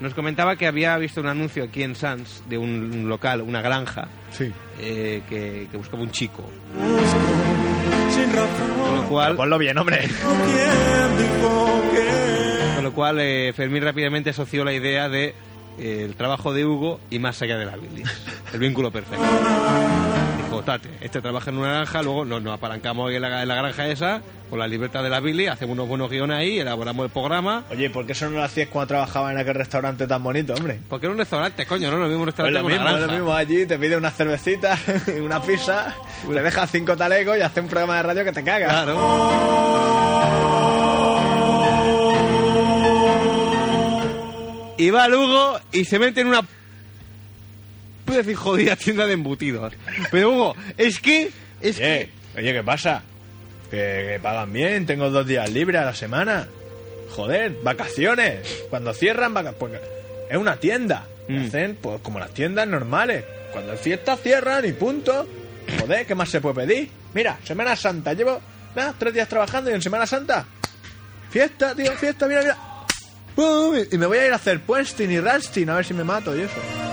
nos 0.00 0.14
comentaba 0.14 0.56
que 0.56 0.66
había 0.66 0.96
visto 0.96 1.20
un 1.20 1.26
anuncio 1.26 1.64
aquí 1.64 1.82
en 1.82 1.94
Sans 1.96 2.42
de 2.48 2.56
un 2.56 3.08
local, 3.10 3.42
una 3.42 3.60
granja, 3.60 4.08
Sí. 4.30 4.50
eh, 4.80 5.20
que, 5.28 5.68
que 5.70 5.76
buscaba 5.76 6.02
un 6.02 6.10
chico, 6.12 6.48
Sin 8.10 8.32
razón. 8.32 8.74
con 8.80 8.96
lo 8.96 9.02
cual... 9.08 9.36
Ponlo 9.36 9.58
bien, 9.58 9.76
hombre. 9.76 10.00
Lo 12.86 12.92
cual, 12.92 13.18
eh, 13.20 13.52
Fermín 13.54 13.82
rápidamente 13.82 14.30
asoció 14.30 14.64
la 14.64 14.72
idea 14.72 15.08
de 15.08 15.34
eh, 15.78 16.02
el 16.04 16.14
trabajo 16.14 16.54
de 16.54 16.64
Hugo 16.64 17.00
y 17.10 17.18
más 17.18 17.42
allá 17.42 17.58
de 17.58 17.66
la 17.66 17.76
bilis. 17.76 18.08
El 18.52 18.60
vínculo 18.60 18.92
perfecto. 18.92 19.24
Dijo, 20.36 20.62
tate, 20.62 20.88
este 21.00 21.20
trabaja 21.20 21.50
en 21.50 21.58
una 21.58 21.72
granja, 21.72 22.02
luego 22.02 22.24
nos, 22.24 22.40
nos 22.40 22.54
apalancamos 22.54 23.12
en 23.12 23.22
la, 23.22 23.42
en 23.42 23.48
la 23.48 23.56
granja 23.56 23.88
esa, 23.88 24.22
con 24.48 24.60
la 24.60 24.68
libertad 24.68 25.02
de 25.02 25.10
la 25.10 25.18
bilis, 25.18 25.48
hacemos 25.48 25.74
unos 25.74 25.88
buenos 25.88 26.08
guiones 26.08 26.38
ahí, 26.38 26.60
elaboramos 26.60 27.06
el 27.06 27.10
programa. 27.10 27.64
Oye, 27.70 27.90
¿por 27.90 28.06
qué 28.06 28.12
eso 28.12 28.30
no 28.30 28.36
lo 28.36 28.44
hacías 28.44 28.68
cuando 28.68 28.86
trabajaba 28.86 29.32
en 29.32 29.38
aquel 29.38 29.56
restaurante 29.56 30.06
tan 30.06 30.22
bonito, 30.22 30.54
hombre? 30.54 30.78
Porque 30.88 31.06
era 31.06 31.12
un 31.12 31.18
restaurante, 31.18 31.66
coño, 31.66 31.90
no 31.90 31.96
lo 31.96 32.06
mismo 32.06 32.22
un 32.22 32.26
Pues 32.26 32.36
restaurante 32.36 32.62
lo 32.62 32.68
que 32.68 32.74
una 32.74 32.84
mismo, 32.84 32.98
es 32.98 33.06
lo 33.06 33.12
mismo 33.12 33.34
allí, 33.34 33.66
te 33.66 33.78
pide 33.80 33.96
una 33.96 34.12
cervecita, 34.12 34.78
una 35.20 35.42
pizza, 35.42 35.92
le 36.30 36.40
dejas 36.40 36.70
cinco 36.70 36.96
talegos 36.96 37.36
y 37.36 37.40
hace 37.40 37.60
un 37.60 37.66
programa 37.66 37.96
de 37.96 38.02
radio 38.04 38.24
que 38.24 38.32
te 38.32 38.44
cagas. 38.44 38.70
Claro. 38.70 40.05
Y 44.76 44.90
va 44.90 45.08
Hugo 45.08 45.60
y 45.72 45.84
se 45.84 45.98
mete 45.98 46.20
en 46.20 46.28
una... 46.28 46.42
Puedo 48.04 48.18
decir 48.18 48.36
jodida 48.36 48.76
tienda 48.76 49.06
de 49.06 49.14
embutidos. 49.14 49.72
Pero 50.10 50.30
Hugo, 50.30 50.56
es 50.76 51.00
que... 51.00 51.30
Es 51.60 51.78
Oye, 51.78 52.10
oye, 52.36 52.52
¿qué 52.52 52.62
pasa? 52.62 53.02
Que, 53.70 54.10
que 54.12 54.20
pagan 54.22 54.52
bien, 54.52 54.86
tengo 54.86 55.10
dos 55.10 55.26
días 55.26 55.50
libres 55.50 55.80
a 55.80 55.86
la 55.86 55.94
semana. 55.94 56.46
Joder, 57.10 57.56
vacaciones. 57.62 58.64
Cuando 58.70 58.92
cierran, 58.92 59.32
vacaciones. 59.34 59.80
es 60.30 60.36
una 60.36 60.56
tienda. 60.56 61.06
Mm. 61.28 61.46
Hacen 61.46 61.78
pues 61.80 62.00
como 62.02 62.18
las 62.18 62.30
tiendas 62.32 62.68
normales. 62.68 63.24
Cuando 63.52 63.72
es 63.72 63.80
fiesta 63.80 64.16
cierran 64.16 64.64
y 64.66 64.72
punto. 64.72 65.26
Joder, 65.80 66.06
¿qué 66.06 66.14
más 66.14 66.28
se 66.28 66.40
puede 66.40 66.66
pedir? 66.66 66.90
Mira, 67.14 67.38
Semana 67.42 67.74
Santa, 67.74 68.12
llevo 68.12 68.40
nada, 68.74 68.94
tres 68.98 69.14
días 69.14 69.28
trabajando 69.28 69.70
y 69.70 69.74
en 69.74 69.82
Semana 69.82 70.06
Santa. 70.06 70.46
Fiesta, 71.30 71.74
tío, 71.74 71.92
fiesta, 71.92 72.28
mira, 72.28 72.42
mira. 72.42 72.75
Y 73.36 73.98
me 73.98 74.06
voy 74.06 74.18
a 74.18 74.26
ir 74.26 74.32
a 74.32 74.36
hacer 74.36 74.60
puesting 74.60 75.10
y 75.10 75.20
rasting 75.20 75.68
a 75.68 75.76
ver 75.76 75.84
si 75.84 75.94
me 75.94 76.04
mato 76.04 76.36
y 76.36 76.40
eso. 76.42 76.85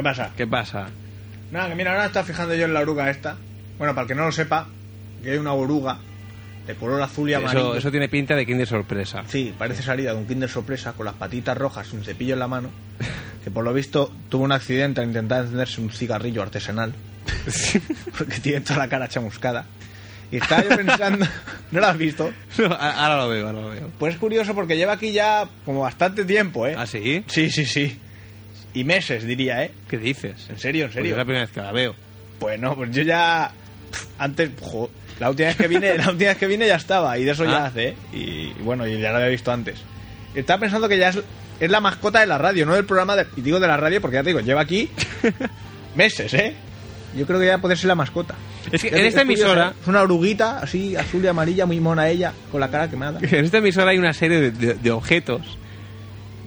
¿Qué? 0.00 0.02
¿qué 0.02 0.08
pasa? 0.08 0.30
¿Qué 0.36 0.46
pasa? 0.46 0.86
Nada, 1.50 1.68
que 1.68 1.74
mira, 1.74 1.92
ahora 1.92 2.06
está 2.06 2.24
fijando 2.24 2.54
yo 2.54 2.64
en 2.64 2.74
la 2.74 2.80
oruga 2.80 3.10
esta. 3.10 3.36
Bueno, 3.78 3.94
para 3.94 4.02
el 4.02 4.08
que 4.08 4.14
no 4.14 4.24
lo 4.24 4.32
sepa, 4.32 4.68
que 5.22 5.32
hay 5.32 5.38
una 5.38 5.52
oruga 5.52 5.98
de 6.66 6.74
color 6.74 7.02
azul 7.02 7.28
y 7.28 7.34
amarillo. 7.34 7.70
Eso, 7.70 7.76
eso 7.76 7.90
tiene 7.90 8.08
pinta 8.08 8.36
de 8.36 8.46
Kinder 8.46 8.66
sorpresa. 8.66 9.24
Sí, 9.26 9.54
parece 9.58 9.82
salida 9.82 10.12
de 10.12 10.18
un 10.18 10.26
Kinder 10.26 10.48
sorpresa 10.48 10.92
con 10.92 11.06
las 11.06 11.14
patitas 11.14 11.56
rojas 11.56 11.88
y 11.92 11.96
un 11.96 12.04
cepillo 12.04 12.34
en 12.34 12.40
la 12.40 12.48
mano. 12.48 12.70
Que 13.42 13.50
por 13.50 13.64
lo 13.64 13.72
visto 13.72 14.12
tuvo 14.28 14.44
un 14.44 14.52
accidente 14.52 15.00
al 15.00 15.06
intentar 15.06 15.40
encenderse 15.40 15.80
un 15.80 15.90
cigarrillo 15.90 16.42
artesanal. 16.42 16.92
Porque 18.18 18.38
tiene 18.38 18.60
toda 18.60 18.80
la 18.80 18.88
cara 18.88 19.08
chamuscada. 19.08 19.64
Y 20.30 20.36
estaba 20.36 20.62
yo 20.62 20.76
pensando. 20.76 21.26
¿No 21.70 21.80
lo 21.80 21.86
has 21.86 21.96
visto? 21.96 22.30
ahora 22.78 23.16
lo 23.16 23.28
veo, 23.30 23.46
ahora 23.46 23.60
lo 23.62 23.70
veo. 23.70 23.90
Pues 23.98 24.12
es 24.14 24.20
curioso 24.20 24.54
porque 24.54 24.76
lleva 24.76 24.92
aquí 24.92 25.12
ya 25.12 25.48
como 25.64 25.80
bastante 25.80 26.24
tiempo, 26.24 26.66
¿eh? 26.66 26.74
¿Ah, 26.76 26.86
sí? 26.86 27.24
Sí, 27.28 27.50
sí, 27.50 27.64
sí. 27.64 27.98
Y 28.74 28.84
meses, 28.84 29.24
diría, 29.24 29.64
¿eh? 29.64 29.72
¿Qué 29.88 29.98
dices? 29.98 30.46
En 30.48 30.58
serio, 30.58 30.84
en 30.84 30.88
Pues 30.90 30.94
serio. 30.94 31.10
es 31.12 31.16
la 31.18 31.24
primera 31.24 31.44
vez 31.44 31.52
que 31.52 31.60
la 31.60 31.72
veo. 31.72 31.94
Pues 32.38 32.58
no, 32.60 32.74
pues 32.76 32.90
yo 32.92 33.02
ya. 33.02 33.50
Antes, 34.18 34.50
jo, 34.60 34.88
la 35.18 35.30
última 35.30 35.48
vez 35.48 35.56
que 35.56 35.66
vine, 35.68 35.98
la 35.98 36.10
última 36.10 36.30
vez 36.30 36.38
que 36.38 36.46
vine 36.46 36.66
ya 36.66 36.76
estaba, 36.76 37.18
y 37.18 37.24
de 37.24 37.32
eso 37.32 37.44
ya 37.44 37.64
Ah. 37.64 37.66
hace, 37.66 37.88
¿eh? 37.88 37.94
Y, 38.12 38.52
bueno, 38.62 38.86
y 38.86 39.00
ya 39.00 39.10
lo 39.10 39.16
había 39.16 39.28
visto 39.28 39.50
antes. 39.52 39.80
Estaba 40.34 40.60
pensando 40.60 40.88
que 40.88 40.96
ya 40.98 41.08
es, 41.08 41.18
es 41.58 41.70
la 41.70 41.80
mascota 41.80 42.20
de 42.20 42.26
la 42.28 42.38
radio, 42.38 42.64
no 42.64 42.74
del 42.74 42.84
programa, 42.84 43.16
de, 43.16 43.26
y 43.36 43.40
digo 43.40 43.58
de 43.58 43.66
la 43.66 43.76
radio 43.76 44.00
porque 44.00 44.14
ya 44.14 44.22
te 44.22 44.28
digo, 44.30 44.40
lleva 44.40 44.60
aquí 44.60 44.88
meses, 45.96 46.32
¿eh? 46.34 46.54
Yo 47.16 47.26
creo 47.26 47.40
que 47.40 47.46
ya 47.46 47.58
puede 47.58 47.74
ser 47.76 47.88
la 47.88 47.96
mascota. 47.96 48.36
Es 48.70 48.82
que 48.82 48.88
en 48.88 49.04
esta 49.04 49.22
es 49.22 49.26
emisora. 49.26 49.74
Es 49.82 49.88
una 49.88 50.02
oruguita, 50.02 50.60
así, 50.60 50.94
azul 50.94 51.24
y 51.24 51.26
amarilla, 51.26 51.66
muy 51.66 51.80
mona 51.80 52.08
ella, 52.08 52.32
con 52.52 52.60
la 52.60 52.70
cara 52.70 52.88
quemada. 52.88 53.18
en 53.22 53.44
esta 53.44 53.58
emisora 53.58 53.90
hay 53.90 53.98
una 53.98 54.12
serie 54.12 54.40
de, 54.40 54.50
de- 54.52 54.74
de 54.74 54.90
objetos. 54.92 55.58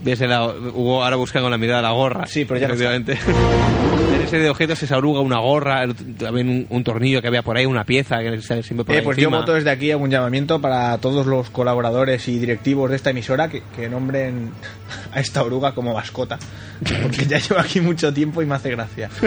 Desde 0.04 0.28
la, 0.28 0.46
Hugo 0.48 1.04
ahora 1.04 1.16
busca 1.16 1.42
con 1.42 1.50
la 1.50 1.58
mirada 1.58 1.82
la 1.82 1.92
gorra. 1.92 2.28
Sí, 2.28 2.46
pero 2.46 2.60
ya 2.60 2.68
no 2.68 2.74
efectivamente. 2.74 3.18
En 4.14 4.20
esa 4.22 4.30
serie 4.30 4.44
de 4.46 4.50
objetos 4.52 4.82
esa 4.84 4.98
oruga, 4.98 5.22
una 5.22 5.40
gorra, 5.40 5.86
también 6.18 6.48
un, 6.50 6.68
un 6.70 6.84
tornillo 6.84 7.22
que 7.22 7.28
había 7.28 7.42
por 7.42 7.58
ahí, 7.58 7.66
una 7.66 7.84
pieza 7.84 8.20
que 8.20 8.40
siempre 8.42 8.84
por 8.86 8.94
Eh, 8.96 9.00
ahí 9.00 9.04
pues 9.04 9.18
yo 9.18 9.24
encima. 9.24 9.40
voto 9.40 9.54
desde 9.54 9.70
aquí 9.72 9.92
algún 9.92 10.10
llamamiento 10.12 10.62
para 10.62 10.98
todos 11.00 11.26
los 11.26 11.50
colaboradores 11.50 12.28
y 12.28 12.38
directivos 12.38 12.90
de 12.90 12.96
esta 12.96 13.10
emisora 13.10 13.50
que, 13.50 13.64
que 13.76 13.90
nombren 13.90 14.52
a 15.14 15.20
esta 15.20 15.44
oruga 15.44 15.74
como 15.74 15.94
mascota. 15.94 16.38
Porque 17.02 17.26
ya 17.26 17.40
llevo 17.40 17.60
aquí 17.60 17.82
mucho 17.82 18.14
tiempo 18.14 18.42
y 18.42 18.46
me 18.46 18.56
hace 18.56 18.70
gracia. 18.72 19.10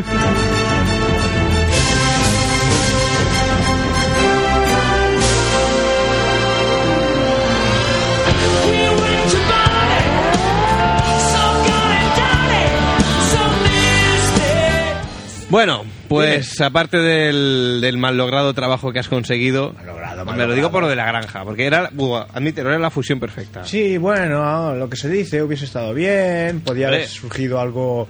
Bueno, 15.49 15.85
pues 16.09 16.61
aparte 16.61 16.99
del, 16.99 17.79
del 17.81 17.99
mal 17.99 18.17
logrado 18.17 18.53
trabajo 18.53 18.93
que 18.93 18.99
has 18.99 19.09
conseguido, 19.09 19.73
Mal 19.75 19.87
logrado, 19.87 20.25
mal 20.25 20.37
me 20.37 20.47
lo 20.47 20.55
digo 20.55 20.73
por 20.73 20.83
lo 20.83 20.89
de 20.89 20.97
la 20.97 21.07
granja, 21.07 21.45
porque 21.45 21.67
era, 21.67 21.89
buah, 21.93 22.27
admítelo, 22.35 22.71
era 22.71 22.79
la 22.81 22.91
fusión 22.91 23.21
perfecta. 23.21 23.65
Sí, 23.65 23.97
bueno, 23.97 24.75
lo 24.75 24.91
que 24.91 24.97
se 24.97 25.09
dice 25.09 25.43
hubiese 25.43 25.65
estado 25.65 25.95
bien, 25.95 26.61
podía 26.63 26.89
haber 26.89 27.07
surgido 27.07 27.61
algo, 27.61 28.09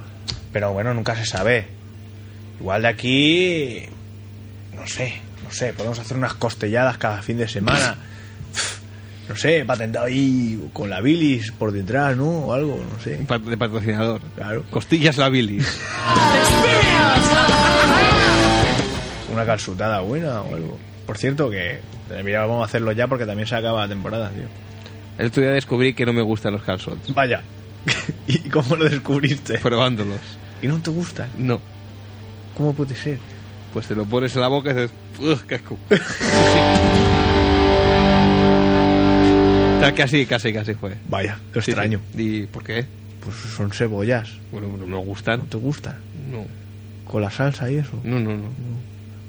pero 0.52 0.72
bueno, 0.72 0.94
nunca 0.94 1.14
se 1.14 1.26
sabe. 1.26 1.66
Igual 2.58 2.82
de 2.82 2.88
aquí, 2.88 3.82
no 4.74 4.86
sé, 4.86 5.20
no 5.44 5.50
sé, 5.50 5.74
podemos 5.74 5.98
hacer 5.98 6.16
unas 6.16 6.34
costelladas 6.34 6.96
cada 6.96 7.20
fin 7.20 7.36
de 7.36 7.48
semana. 7.48 7.96
No 9.28 9.34
sé, 9.36 9.64
patentado 9.64 10.06
ahí 10.06 10.70
con 10.72 10.88
la 10.88 11.00
bilis 11.00 11.50
por 11.52 11.72
detrás, 11.72 12.16
¿no? 12.16 12.28
O 12.28 12.52
algo, 12.52 12.78
no 12.78 13.00
sé. 13.00 13.16
De 13.16 13.56
patrocinador. 13.56 14.20
Claro. 14.36 14.64
Costillas 14.70 15.16
la 15.16 15.28
bilis. 15.28 15.66
Una 19.32 19.44
calzutada 19.44 20.00
buena 20.00 20.42
o 20.42 20.54
algo. 20.54 20.78
Por 21.06 21.18
cierto, 21.18 21.50
que 21.50 21.80
eh, 22.10 22.22
mira, 22.24 22.40
vamos 22.46 22.62
a 22.62 22.66
hacerlo 22.66 22.92
ya 22.92 23.08
porque 23.08 23.26
también 23.26 23.48
se 23.48 23.56
acaba 23.56 23.82
la 23.82 23.88
temporada, 23.88 24.30
tío. 24.30 24.44
El 25.18 25.26
otro 25.26 25.42
día 25.42 25.52
descubrí 25.52 25.94
que 25.94 26.06
no 26.06 26.12
me 26.12 26.22
gustan 26.22 26.52
los 26.52 26.62
calzots. 26.62 27.12
Vaya. 27.14 27.42
¿Y 28.26 28.38
cómo 28.48 28.76
lo 28.76 28.84
descubriste? 28.88 29.58
Probándolos. 29.58 30.20
¿Y 30.62 30.68
no 30.68 30.78
te 30.80 30.90
gustan? 30.90 31.28
No. 31.36 31.60
¿Cómo 32.56 32.74
puede 32.74 32.94
ser? 32.94 33.18
Pues 33.72 33.86
te 33.86 33.94
lo 33.94 34.04
pones 34.04 34.34
en 34.36 34.42
la 34.42 34.48
boca 34.48 34.70
y 34.70 34.74
dices, 34.74 34.92
¡Ugh, 35.18 35.40
qué 35.46 35.56
asco! 35.56 35.78
Que 39.94 40.02
así, 40.02 40.26
casi, 40.26 40.52
casi 40.52 40.74
fue. 40.74 40.94
Vaya, 41.08 41.38
Sí, 41.54 41.58
extraño. 41.70 42.00
sí. 42.14 42.40
¿Y 42.42 42.46
por 42.46 42.62
qué? 42.64 42.84
Pues 43.24 43.34
son 43.56 43.70
cebollas. 43.70 44.28
Bueno, 44.52 44.68
no 44.76 44.86
me 44.86 44.96
gustan. 44.98 45.38
¿No 45.40 45.44
te 45.46 45.56
gustan? 45.56 45.96
No, 46.30 46.44
Con 47.10 47.22
la 47.22 47.30
salsa 47.30 47.70
y 47.70 47.76
eso. 47.76 47.98
no, 48.04 48.18
no, 48.20 48.36
no. 48.36 48.48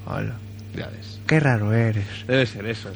Hala. 0.05 0.33
Ya 0.75 0.87
ves. 0.87 1.19
Qué 1.25 1.39
raro 1.39 1.73
eres. 1.73 2.05
Debe 2.27 2.45
ser 2.45 2.65
eso. 2.65 2.89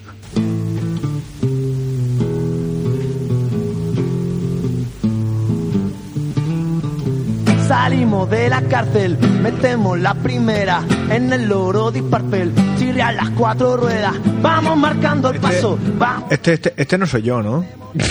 Salimos 7.81 8.29
de 8.29 8.47
la 8.47 8.61
cárcel, 8.61 9.17
metemos 9.41 9.99
la 9.99 10.13
primera 10.13 10.83
en 11.09 11.33
el 11.33 11.47
loro 11.49 11.89
disparpel, 11.89 12.53
chirrian 12.77 13.15
las 13.15 13.31
cuatro 13.31 13.75
ruedas, 13.75 14.13
vamos 14.39 14.77
marcando 14.77 15.31
el 15.31 15.39
paso, 15.39 15.79
vamos 15.97 16.31
Este, 16.31 16.53
este, 16.53 16.73
este 16.77 16.97
no 16.99 17.07
soy 17.07 17.23
yo, 17.23 17.41
¿no? 17.41 17.65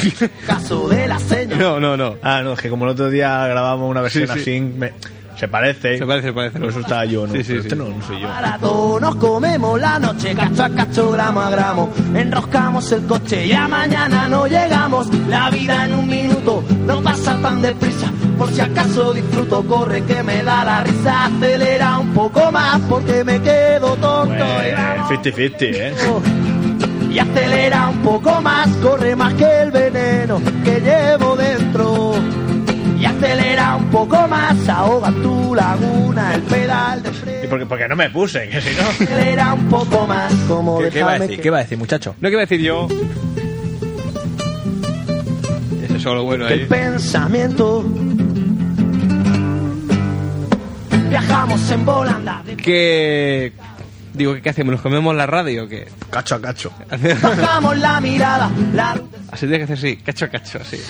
caso 0.46 0.88
de 0.88 1.06
la 1.06 1.20
seña. 1.20 1.54
No, 1.54 1.78
no, 1.78 1.96
no. 1.96 2.16
Ah, 2.20 2.40
no, 2.42 2.54
es 2.54 2.60
que 2.60 2.68
como 2.68 2.84
el 2.84 2.90
otro 2.90 3.10
día 3.10 3.46
grabamos 3.46 3.88
una 3.88 4.00
versión 4.00 4.26
Sí, 4.26 4.32
sí. 4.34 4.40
así, 4.40 4.60
me- 4.60 4.92
se 5.38 5.46
parece. 5.46 5.96
Se 5.98 6.04
parece, 6.04 6.26
se 6.26 6.32
parece. 6.34 6.58
Por 6.58 6.68
eso 6.68 6.80
estaba 6.80 7.04
yo, 7.04 7.26
¿no? 7.28 7.32
Sí, 7.32 7.44
sí, 7.44 7.52
Pero 7.52 7.62
sí. 7.62 7.68
este 7.68 7.76
no, 7.76 7.88
no 7.88 8.04
soy 8.04 8.20
yo. 8.20 8.26
Barato, 8.28 8.98
nos 9.00 9.14
comemos 9.16 9.80
la 9.80 9.98
noche, 10.00 10.34
cacho 10.34 10.64
a 10.64 10.68
cacho, 10.70 11.12
gramo 11.12 11.40
a 11.40 11.48
gramo, 11.50 11.88
enroscamos 12.12 12.90
el 12.90 13.06
coche 13.06 13.46
y 13.46 13.52
a 13.52 13.68
mañana 13.68 14.26
no 14.28 14.46
llegamos. 14.48 15.06
La 15.28 15.48
vida 15.48 15.84
en 15.86 15.94
un 15.94 16.08
minuto 16.08 16.62
no 16.84 17.00
pasa 17.00 17.38
tan 17.40 17.62
deprisa, 17.62 18.10
por 18.40 18.50
si 18.54 18.60
acaso 18.62 19.12
disfruto, 19.12 19.62
corre 19.66 20.02
que 20.04 20.22
me 20.22 20.42
da 20.42 20.64
la 20.64 20.82
risa, 20.82 21.26
acelera 21.26 21.98
un 21.98 22.08
poco 22.14 22.50
más 22.50 22.80
porque 22.88 23.22
me 23.22 23.38
quedo 23.40 23.94
tonto. 23.96 24.32
y. 24.34 25.08
Pues 25.08 25.20
50-50, 25.36 25.52
¿eh? 25.60 25.94
y 27.12 27.18
acelera 27.18 27.88
un 27.88 27.98
poco 27.98 28.40
más, 28.40 28.66
corre 28.82 29.14
más 29.14 29.34
que 29.34 29.44
el 29.62 29.70
veneno 29.70 30.40
que 30.64 30.80
llevo 30.80 31.36
dentro. 31.36 32.14
Y 32.98 33.04
acelera 33.04 33.76
un 33.76 33.90
poco 33.90 34.26
más, 34.28 34.68
ahoga 34.68 35.10
tu 35.22 35.54
laguna, 35.54 36.34
el 36.34 36.42
pedal 36.42 37.02
de 37.02 37.08
¿Y 37.10 37.12
freno. 37.12 37.48
por 37.50 37.58
qué, 37.58 37.66
porque 37.66 37.88
no 37.88 37.96
me 37.96 38.08
puse? 38.10 38.48
Que 38.48 38.60
si 38.60 38.74
no... 38.76 38.88
Acelera 38.88 39.52
un 39.54 39.68
poco 39.68 40.06
más, 40.06 40.32
como 40.48 40.78
¿Qué, 40.78 40.88
qué 40.90 41.02
va 41.02 41.12
a 41.12 41.18
decir? 41.18 41.36
que- 41.36 41.42
¿Qué 41.42 41.50
va 41.50 41.58
a 41.58 41.62
decir, 41.62 41.76
muchacho? 41.78 42.14
No, 42.20 42.28
¿qué 42.28 42.32
iba 42.32 42.40
a 42.42 42.46
decir 42.46 42.60
yo? 42.60 42.88
Ese 45.82 45.96
es 45.96 46.02
solo 46.02 46.24
bueno 46.24 46.46
que 46.46 46.54
el 46.54 46.60
ahí. 46.60 46.66
pensamiento. 46.66 47.84
Viajamos 51.26 51.70
en 51.70 51.84
volanda. 51.84 52.42
Que... 52.62 53.52
Digo, 54.12 54.34
¿qué 54.42 54.50
hacemos? 54.50 54.72
¿Nos 54.72 54.80
comemos 54.80 55.14
la 55.14 55.26
radio 55.26 55.64
o 55.64 55.68
qué? 55.68 55.86
Cacho 56.10 56.34
a 56.34 56.40
cacho. 56.40 56.72
Bajamos 57.22 57.78
la 57.78 58.00
mirada, 58.00 58.50
la 58.74 58.96
luz 58.96 59.10
Así 59.30 59.46
tiene 59.46 59.58
que 59.58 59.64
hacer 59.64 59.78
así, 59.78 59.96
cacho 59.98 60.24
a 60.24 60.28
cacho, 60.28 60.58
así. 60.60 60.80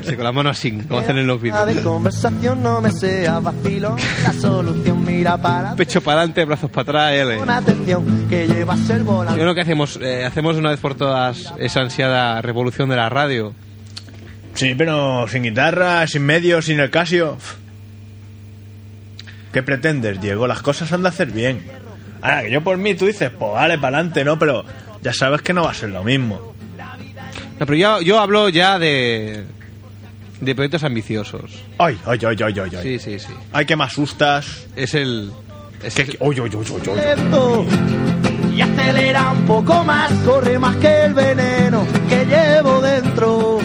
Así, 0.00 0.14
con 0.14 0.24
la 0.24 0.32
mano 0.32 0.50
así, 0.50 0.72
como 0.72 1.00
hacen 1.00 1.16
en 1.16 1.26
los 1.26 1.40
vídeos. 1.40 1.66
de 1.66 1.80
conversación 1.82 2.62
no 2.62 2.82
me 2.82 2.90
sea 2.90 3.38
vacilo. 3.40 3.96
La 4.22 4.32
solución 4.34 5.02
mira 5.04 5.38
para 5.38 5.74
Pecho 5.74 6.02
para 6.02 6.18
adelante, 6.18 6.44
brazos 6.44 6.70
para 6.70 6.82
atrás, 6.82 7.12
L. 7.14 7.38
con 7.38 7.48
atención 7.48 8.26
que 8.28 8.46
llevas 8.46 8.90
el 8.90 9.04
volante. 9.04 9.38
Yo 9.38 9.44
creo 9.44 9.54
que 9.54 9.62
hacemos, 9.62 9.98
eh, 10.02 10.26
hacemos 10.26 10.56
una 10.56 10.70
vez 10.70 10.80
por 10.80 10.94
todas 10.94 11.54
esa 11.58 11.80
ansiada 11.80 12.42
revolución 12.42 12.90
de 12.90 12.96
la 12.96 13.08
radio. 13.08 13.54
Sí, 14.52 14.74
pero 14.76 15.26
sin 15.28 15.44
guitarra, 15.44 16.06
sin 16.06 16.26
medios, 16.26 16.66
sin 16.66 16.80
el 16.80 16.90
Casio. 16.90 17.38
¿Qué 19.52 19.62
pretendes, 19.62 20.20
Diego? 20.20 20.46
Las 20.46 20.62
cosas 20.62 20.92
han 20.92 21.02
de 21.02 21.08
hacer 21.08 21.30
bien. 21.32 21.62
Ahora, 22.22 22.42
que 22.42 22.50
yo 22.50 22.62
por 22.62 22.76
mí, 22.76 22.94
tú 22.94 23.06
dices, 23.06 23.30
pues 23.30 23.52
vale, 23.52 23.78
para 23.78 23.96
adelante, 23.98 24.24
¿no? 24.24 24.38
Pero 24.38 24.64
ya 25.02 25.12
sabes 25.12 25.42
que 25.42 25.52
no 25.52 25.64
va 25.64 25.70
a 25.70 25.74
ser 25.74 25.90
lo 25.90 26.04
mismo. 26.04 26.54
No, 27.58 27.66
pero 27.66 27.74
yo, 27.76 28.00
yo 28.00 28.20
hablo 28.20 28.48
ya 28.48 28.78
de, 28.78 29.44
de 30.40 30.54
proyectos 30.54 30.84
ambiciosos. 30.84 31.62
Ay, 31.78 31.98
ay, 32.06 32.18
ay, 32.26 32.36
ay, 32.42 32.54
ay, 32.58 32.70
ay. 32.76 32.82
Sí, 32.82 32.98
sí, 32.98 33.18
sí. 33.18 33.32
Ay, 33.52 33.66
que 33.66 33.76
me 33.76 33.84
asustas. 33.84 34.66
Es 34.76 34.94
el... 34.94 35.30
Es 35.82 35.94
Que, 35.94 36.02
el- 36.02 36.16
uy, 36.20 36.40
uy. 36.40 36.50
lento 36.96 37.64
y 38.54 38.60
acelera 38.60 39.30
un 39.30 39.46
poco 39.46 39.82
más, 39.84 40.12
corre 40.24 40.58
más 40.58 40.76
que 40.76 41.04
el 41.06 41.14
veneno 41.14 41.86
que 42.08 42.24
llevo 42.26 42.80
dentro. 42.82 43.58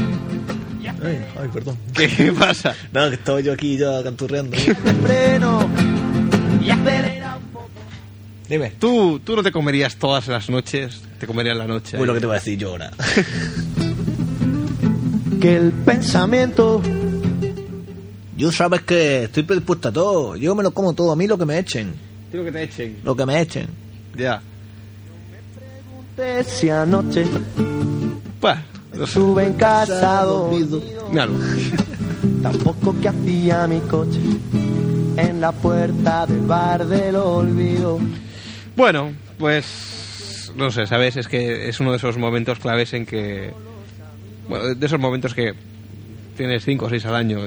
Ay, 1.06 1.26
ay, 1.39 1.50
perdón. 1.54 1.78
¿Qué 1.94 2.34
pasa? 2.38 2.76
No, 2.91 3.10
que 3.10 3.15
estaba 3.15 3.39
yo 3.39 3.54
aquí 3.54 3.78
ya 3.78 4.02
canturreando. 4.04 4.58
Freno 5.04 5.70
y 6.63 6.70
acelera 6.70 7.38
un 7.38 7.44
poco. 7.54 7.70
Dime. 8.50 8.72
¿Tú, 8.80 9.20
tú 9.24 9.36
no 9.36 9.44
te 9.44 9.52
comerías 9.52 9.96
todas 9.98 10.28
las 10.28 10.50
noches, 10.50 11.02
te 11.20 11.28
comerías 11.28 11.58
la 11.58 11.68
noche. 11.68 11.98
ahí. 11.98 12.04
te 12.04 12.26
voy 12.26 12.36
a 12.36 12.39
decir 12.39 12.58
yo 12.58 12.72
ahora. 12.72 12.91
Que 15.41 15.58
el 15.58 15.72
pensamiento 15.74 16.82
Yo 18.36 18.52
sabes 18.52 18.82
que 18.82 19.26
estoy 19.26 19.44
predispuesto 19.44 19.89
a 19.89 19.91
todo. 19.91 20.36
Yo 20.36 20.56
me 20.56 20.63
lo 20.63 20.72
como 20.72 20.94
todo. 20.94 21.12
A 21.12 21.15
mí 21.15 21.28
lo 21.28 21.38
que 21.38 21.46
me 21.46 21.60
echen. 21.60 21.94
Quiero 22.32 22.46
que 22.46 22.52
te 22.52 22.63
echen. 22.63 22.98
Lo 23.04 23.15
que 23.15 23.26
me 23.26 23.39
echen. 23.41 23.68
Ya. 24.18 24.41
Si 26.48 26.70
anoche 26.70 27.26
Pues, 28.39 28.58
no 28.97 29.05
sé. 29.05 29.19
estuve 29.19 29.45
en 29.45 29.53
casa 29.53 30.23
dormido, 30.23 30.81
Míralo. 31.10 31.34
tampoco 32.41 32.95
que 33.01 33.10
hacía 33.10 33.67
mi 33.67 33.79
coche 33.81 34.19
en 35.17 35.41
la 35.41 35.51
puerta 35.51 36.25
del 36.25 36.41
bar 36.41 36.86
del 36.86 37.15
olvido. 37.15 37.99
Bueno, 38.75 39.13
pues 39.38 40.51
no 40.55 40.71
sé, 40.71 40.88
¿sabes? 40.88 41.17
Es 41.17 41.27
que 41.27 41.69
es 41.69 41.79
uno 41.79 41.91
de 41.91 41.97
esos 41.97 42.17
momentos 42.17 42.60
claves 42.60 42.93
en 42.93 43.05
que... 43.05 43.53
Bueno, 44.47 44.75
de 44.75 44.86
esos 44.86 44.99
momentos 44.99 45.34
que 45.34 45.53
tienes 46.38 46.63
cinco 46.63 46.86
o 46.86 46.89
seis 46.89 47.05
al 47.05 47.15
año, 47.15 47.39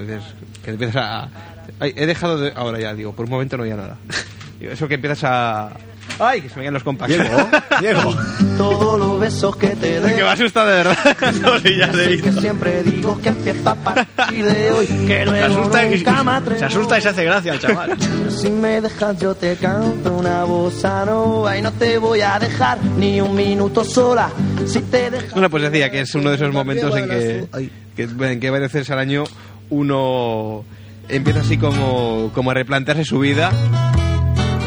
que 0.65 0.71
empiezas 0.71 0.97
a... 0.97 1.29
Ay, 1.81 1.93
he 1.97 2.07
dejado 2.07 2.39
de... 2.39 2.53
Ahora 2.55 2.81
ya, 2.81 2.95
digo, 2.95 3.13
por 3.13 3.27
un 3.27 3.31
momento 3.31 3.57
no 3.57 3.67
ya 3.67 3.77
nada. 3.77 3.99
Eso 4.61 4.89
que 4.89 4.95
empiezas 4.95 5.25
a... 5.25 5.73
¡Ay, 6.19 6.43
que 6.43 6.49
se 6.49 6.57
me 6.57 6.63
quedan 6.63 6.75
los 6.75 6.83
compas! 6.83 7.09
Diego, 7.09 7.49
Diego. 7.81 8.17
Todos 8.57 8.99
los 8.99 9.21
besos 9.21 9.57
que 9.57 9.69
te 9.69 10.01
que 10.01 10.23
me 10.23 10.23
asustado 10.23 10.69
de 10.69 10.77
verdad. 10.77 11.17
no, 11.43 11.59
sí, 11.61 11.77
ya 11.77 11.87
Así 11.87 12.21
que 12.21 12.33
siempre 12.33 12.83
digo 12.83 13.21
que 13.21 13.29
empieza 13.29 13.71
a 13.71 13.75
partir 13.75 14.45
de 14.45 14.73
hoy, 14.73 14.87
que 14.87 15.25
Se 15.25 15.41
asusta, 15.41 15.87
y, 15.87 15.99
se 15.99 16.65
asusta 16.65 16.99
y 16.99 17.03
se 17.03 17.09
hace 17.09 17.25
gracia 17.25 17.53
el 17.53 17.61
chaval. 17.61 17.97
Si 18.31 18.51
me 18.51 18.81
dejas 18.81 19.19
yo 19.19 19.35
te 19.35 19.57
canto 19.57 20.13
una 20.15 20.45
bossa 20.45 21.05
nova 21.05 21.57
y 21.57 21.63
no 21.63 21.73
te 21.73 21.99
voy 21.99 22.21
a 22.21 22.39
dejar 22.39 22.83
ni 22.97 23.21
un 23.21 23.35
minuto 23.35 23.85
sola. 23.85 24.31
Si 24.67 24.81
te 24.81 25.11
dejas 25.11 25.33
Bueno, 25.33 25.51
pues 25.51 25.63
decía 25.63 25.91
que 25.91 26.01
es 26.01 26.15
uno 26.15 26.31
de 26.31 26.37
esos 26.37 26.53
momentos 26.53 26.97
en 26.97 27.09
que, 27.09 27.49
que, 27.97 28.03
en 28.03 28.41
que 28.41 28.51
varias 28.51 28.73
veces 28.73 28.91
al 28.91 28.99
año 28.99 29.25
uno 29.71 30.65
empieza 31.09 31.41
así 31.41 31.59
como, 31.59 32.31
como 32.35 32.51
a 32.51 32.55
replantearse 32.55 33.05
su 33.05 33.19
vida. 33.21 33.53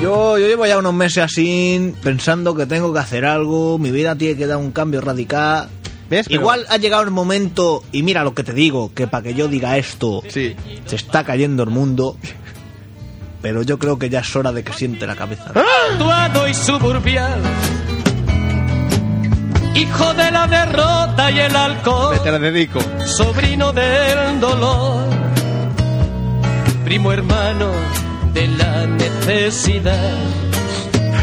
Yo, 0.02 0.38
yo 0.40 0.48
llevo 0.48 0.66
ya 0.66 0.78
unos 0.80 0.94
meses 0.94 1.24
así 1.24 1.94
pensando 2.02 2.56
que 2.56 2.66
tengo 2.66 2.92
que 2.92 3.00
hacer 3.00 3.24
algo, 3.26 3.78
mi 3.78 3.92
vida 3.92 4.16
tiene 4.16 4.36
que 4.36 4.48
dar 4.48 4.58
un 4.58 4.72
cambio 4.72 5.00
radical. 5.02 5.70
¿Ves? 6.10 6.26
Pero- 6.28 6.42
Igual 6.42 6.66
ha 6.70 6.78
llegado 6.78 7.04
el 7.04 7.12
momento, 7.12 7.84
y 7.92 8.02
mira 8.04 8.24
lo 8.24 8.34
que 8.34 8.44
te 8.44 8.54
digo, 8.54 8.92
que 8.94 9.08
para 9.08 9.24
que 9.24 9.34
yo 9.36 9.48
diga 9.48 9.78
esto, 9.78 10.24
Sí. 10.28 10.56
se 10.86 10.96
está 10.96 11.24
cayendo 11.24 11.64
el 11.64 11.70
mundo, 11.70 12.18
pero 13.42 13.62
yo 13.62 13.78
creo 13.78 14.00
que 14.00 14.10
ya 14.10 14.20
es 14.22 14.36
hora 14.36 14.52
de 14.52 14.64
que 14.64 14.74
siente 14.74 15.06
la 15.06 15.16
cabeza. 15.16 15.52
Actuado 15.92 16.48
y 16.48 16.54
suburbial. 16.54 17.40
Hijo 19.76 20.14
de 20.16 20.32
la 20.32 20.48
derrota 20.48 21.32
y 21.32 21.40
el 21.40 21.56
alcohol. 21.56 22.20
Te 22.24 22.32
la 22.32 22.40
dedico. 22.40 22.80
sobrino 23.06 23.72
del 23.72 24.40
dolor, 24.40 25.06
primo 26.84 27.12
hermano 27.14 27.72
de 28.34 28.48
la 28.48 28.88
necesidad. 28.88 30.18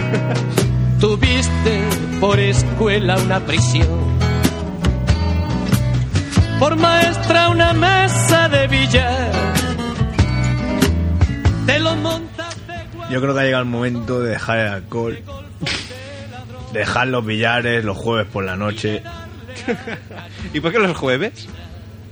Tuviste 1.01 1.83
por 2.21 2.39
escuela 2.41 3.17
una 3.19 3.41
prisión, 3.41 4.19
por 6.59 6.77
maestra 6.77 7.49
una 7.51 7.73
mesa 7.73 8.49
de 8.49 8.67
billar. 8.67 9.33
Te 11.67 11.79
lo 11.79 11.95
montaste 11.97 12.73
Yo 13.11 13.21
creo 13.21 13.35
que 13.35 13.41
ha 13.41 13.45
llegado 13.45 13.63
el 13.63 13.69
momento 13.69 14.21
de 14.21 14.31
dejar 14.31 14.59
el 14.59 14.69
alcohol, 14.69 15.19
dejar 16.73 17.09
los 17.09 17.25
billares 17.25 17.85
los 17.85 17.97
jueves 17.97 18.27
por 18.27 18.45
la 18.45 18.57
noche. 18.57 19.03
¿Y 20.53 20.61
por 20.61 20.73
qué 20.73 20.79
los 20.79 20.97
jueves? 20.97 21.49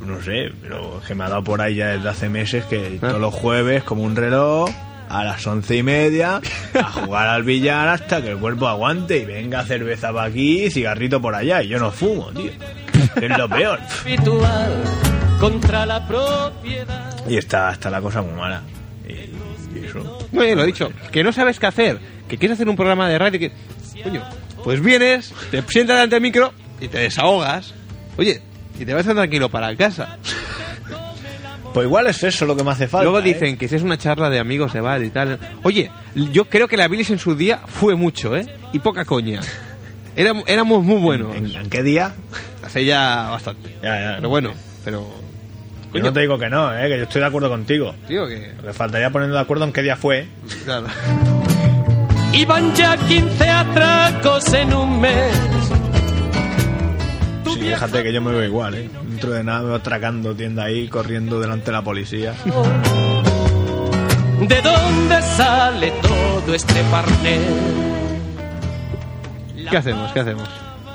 No 0.06 0.22
sé, 0.22 0.52
pero 0.62 1.00
es 1.00 1.06
que 1.06 1.14
me 1.14 1.24
ha 1.24 1.28
dado 1.28 1.42
por 1.44 1.60
ahí 1.60 1.74
ya 1.76 1.88
desde 1.88 2.08
hace 2.08 2.28
meses 2.28 2.64
que 2.66 2.98
Ah. 3.02 3.08
todos 3.08 3.20
los 3.20 3.34
jueves, 3.34 3.82
como 3.82 4.02
un 4.02 4.14
reloj, 4.16 4.70
a 5.08 5.22
las 5.24 5.46
once 5.46 5.76
y 5.76 5.82
media, 5.82 6.40
a 6.74 6.82
jugar 6.84 7.28
al 7.28 7.42
billar 7.44 7.88
hasta 7.88 8.20
que 8.22 8.30
el 8.30 8.38
cuerpo 8.38 8.66
aguante 8.68 9.18
y 9.18 9.24
venga 9.24 9.64
cerveza 9.64 10.12
para 10.12 10.26
aquí, 10.28 10.70
cigarrito 10.70 11.20
por 11.20 11.34
allá. 11.34 11.62
Y 11.62 11.68
yo 11.68 11.78
no 11.78 11.90
fumo, 11.92 12.30
tío. 12.32 12.50
Es 13.20 13.36
lo 13.38 13.48
peor. 13.48 13.78
contra 15.40 15.86
la 15.86 16.06
propiedad. 16.06 17.12
Y 17.28 17.36
está, 17.36 17.70
está 17.72 17.90
la 17.90 18.00
cosa 18.00 18.22
muy 18.22 18.32
mala. 18.34 18.62
Y, 19.08 19.12
y 19.78 19.84
eso. 19.86 20.18
No, 20.32 20.44
ya 20.44 20.54
lo 20.54 20.62
he 20.62 20.66
dicho. 20.66 20.90
Que 21.12 21.22
no 21.22 21.32
sabes 21.32 21.58
qué 21.60 21.66
hacer. 21.66 21.98
Que 22.28 22.38
quieres 22.38 22.56
hacer 22.56 22.68
un 22.68 22.76
programa 22.76 23.08
de 23.08 23.18
radio 23.18 23.38
que... 23.38 23.52
Coño, 24.02 24.22
pues 24.64 24.80
vienes, 24.80 25.32
te 25.50 25.62
sientas 25.62 25.96
delante 25.96 26.16
del 26.16 26.22
micro 26.22 26.52
y 26.80 26.88
te 26.88 26.98
desahogas. 26.98 27.74
Oye, 28.16 28.40
y 28.78 28.84
te 28.84 28.94
vas 28.94 29.04
tan 29.06 29.16
tranquilo 29.16 29.48
para 29.48 29.74
casa. 29.76 30.18
Pues 31.74 31.86
igual 31.86 32.06
es 32.06 32.22
eso 32.22 32.46
lo 32.46 32.56
que 32.56 32.64
me 32.64 32.70
hace 32.70 32.88
falta. 32.88 33.04
Luego 33.04 33.18
¿eh? 33.18 33.22
dicen 33.22 33.58
que 33.58 33.68
si 33.68 33.76
es 33.76 33.82
una 33.82 33.98
charla 33.98 34.30
de 34.30 34.38
amigos 34.38 34.72
de 34.72 34.80
bar 34.80 35.02
y 35.02 35.10
tal. 35.10 35.38
Oye, 35.62 35.90
yo 36.14 36.46
creo 36.46 36.68
que 36.68 36.76
la 36.76 36.88
bilis 36.88 37.10
en 37.10 37.18
su 37.18 37.34
día 37.34 37.60
fue 37.66 37.94
mucho, 37.94 38.34
¿eh? 38.34 38.46
Y 38.72 38.78
poca 38.78 39.04
coña. 39.04 39.40
Éramos, 40.16 40.44
éramos 40.46 40.82
muy 40.82 40.98
buenos. 41.00 41.36
¿En, 41.36 41.54
en 41.54 41.68
qué 41.68 41.82
día? 41.82 42.14
Hace 42.64 42.86
ya 42.86 43.28
bastante. 43.30 43.76
Ya, 43.82 44.00
ya. 44.00 44.16
Pero 44.16 44.28
bueno, 44.30 44.52
pero... 44.84 45.06
Yo 45.92 46.02
no 46.02 46.12
te 46.12 46.20
digo 46.20 46.38
que 46.38 46.48
no, 46.48 46.74
¿eh? 46.76 46.88
que 46.88 46.96
yo 46.96 47.04
estoy 47.04 47.20
de 47.20 47.26
acuerdo 47.26 47.48
contigo. 47.48 47.94
Digo 48.08 48.26
que... 48.26 48.52
Que 48.62 48.72
faltaría 48.72 49.10
ponernos 49.10 49.36
de 49.36 49.42
acuerdo 49.42 49.64
en 49.64 49.72
qué 49.72 49.82
día 49.82 49.96
fue. 49.96 50.26
Claro. 50.64 50.86
Iban 52.32 52.74
ya 52.74 52.96
15 52.96 53.48
atracos 53.48 54.52
en 54.54 54.74
un 54.74 55.00
mes. 55.00 55.32
Fíjate 57.74 58.02
que 58.02 58.12
yo 58.12 58.22
me 58.22 58.32
veo 58.32 58.44
igual, 58.44 58.74
¿eh? 58.74 58.88
Dentro 59.08 59.32
de 59.32 59.44
nada 59.44 59.60
me 59.62 59.66
voy 59.70 59.76
atracando 59.78 60.34
tienda 60.34 60.64
ahí, 60.64 60.88
corriendo 60.88 61.40
delante 61.40 61.66
de 61.66 61.72
la 61.72 61.82
policía. 61.82 62.34
¿De 64.40 64.60
dónde 64.62 65.22
sale 65.22 65.92
todo 66.02 66.54
este 66.54 66.82
parnel? 66.90 67.40
¿Qué 69.70 69.76
hacemos? 69.76 70.12
¿Qué 70.12 70.20
hacemos? 70.20 70.48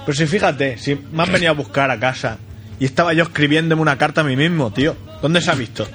Pero 0.05 0.17
si 0.17 0.25
fíjate, 0.27 0.77
si 0.77 0.95
me 1.11 1.23
han 1.23 1.31
venido 1.31 1.51
a 1.51 1.55
buscar 1.55 1.91
a 1.91 1.99
casa 1.99 2.37
y 2.79 2.85
estaba 2.85 3.13
yo 3.13 3.23
escribiéndome 3.23 3.81
una 3.81 3.97
carta 3.97 4.21
a 4.21 4.23
mí 4.23 4.35
mismo, 4.35 4.71
tío. 4.71 4.95
¿Dónde 5.21 5.41
se 5.41 5.51
ha 5.51 5.55
visto? 5.55 5.85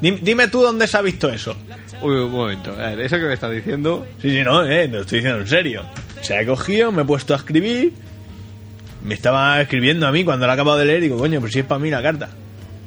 Dim- 0.00 0.20
Dime 0.20 0.48
tú 0.48 0.60
dónde 0.62 0.86
se 0.86 0.96
ha 0.96 1.02
visto 1.02 1.28
eso. 1.30 1.56
Uy, 2.02 2.14
un 2.16 2.30
momento. 2.30 2.72
A 2.72 2.90
ver, 2.90 3.00
eso 3.00 3.16
que 3.16 3.22
me 3.24 3.34
estás 3.34 3.50
diciendo... 3.50 4.06
Sí, 4.20 4.30
sí, 4.30 4.42
no, 4.44 4.64
eh, 4.64 4.86
te 4.88 4.94
lo 4.96 5.00
estoy 5.00 5.18
diciendo 5.20 5.40
en 5.40 5.48
serio. 5.48 5.82
Se 6.20 6.36
ha 6.36 6.44
cogido, 6.46 6.92
me 6.92 7.02
he 7.02 7.04
puesto 7.04 7.32
a 7.34 7.38
escribir. 7.38 7.92
Me 9.04 9.14
estaba 9.14 9.60
escribiendo 9.60 10.06
a 10.06 10.12
mí 10.12 10.24
cuando 10.24 10.46
la 10.46 10.52
he 10.52 10.54
acabado 10.54 10.78
de 10.78 10.86
leer 10.86 10.98
y 11.00 11.02
digo, 11.04 11.18
coño, 11.18 11.40
pero 11.40 11.52
si 11.52 11.58
es 11.60 11.64
para 11.66 11.78
mí 11.78 11.90
la 11.90 12.02
carta. 12.02 12.30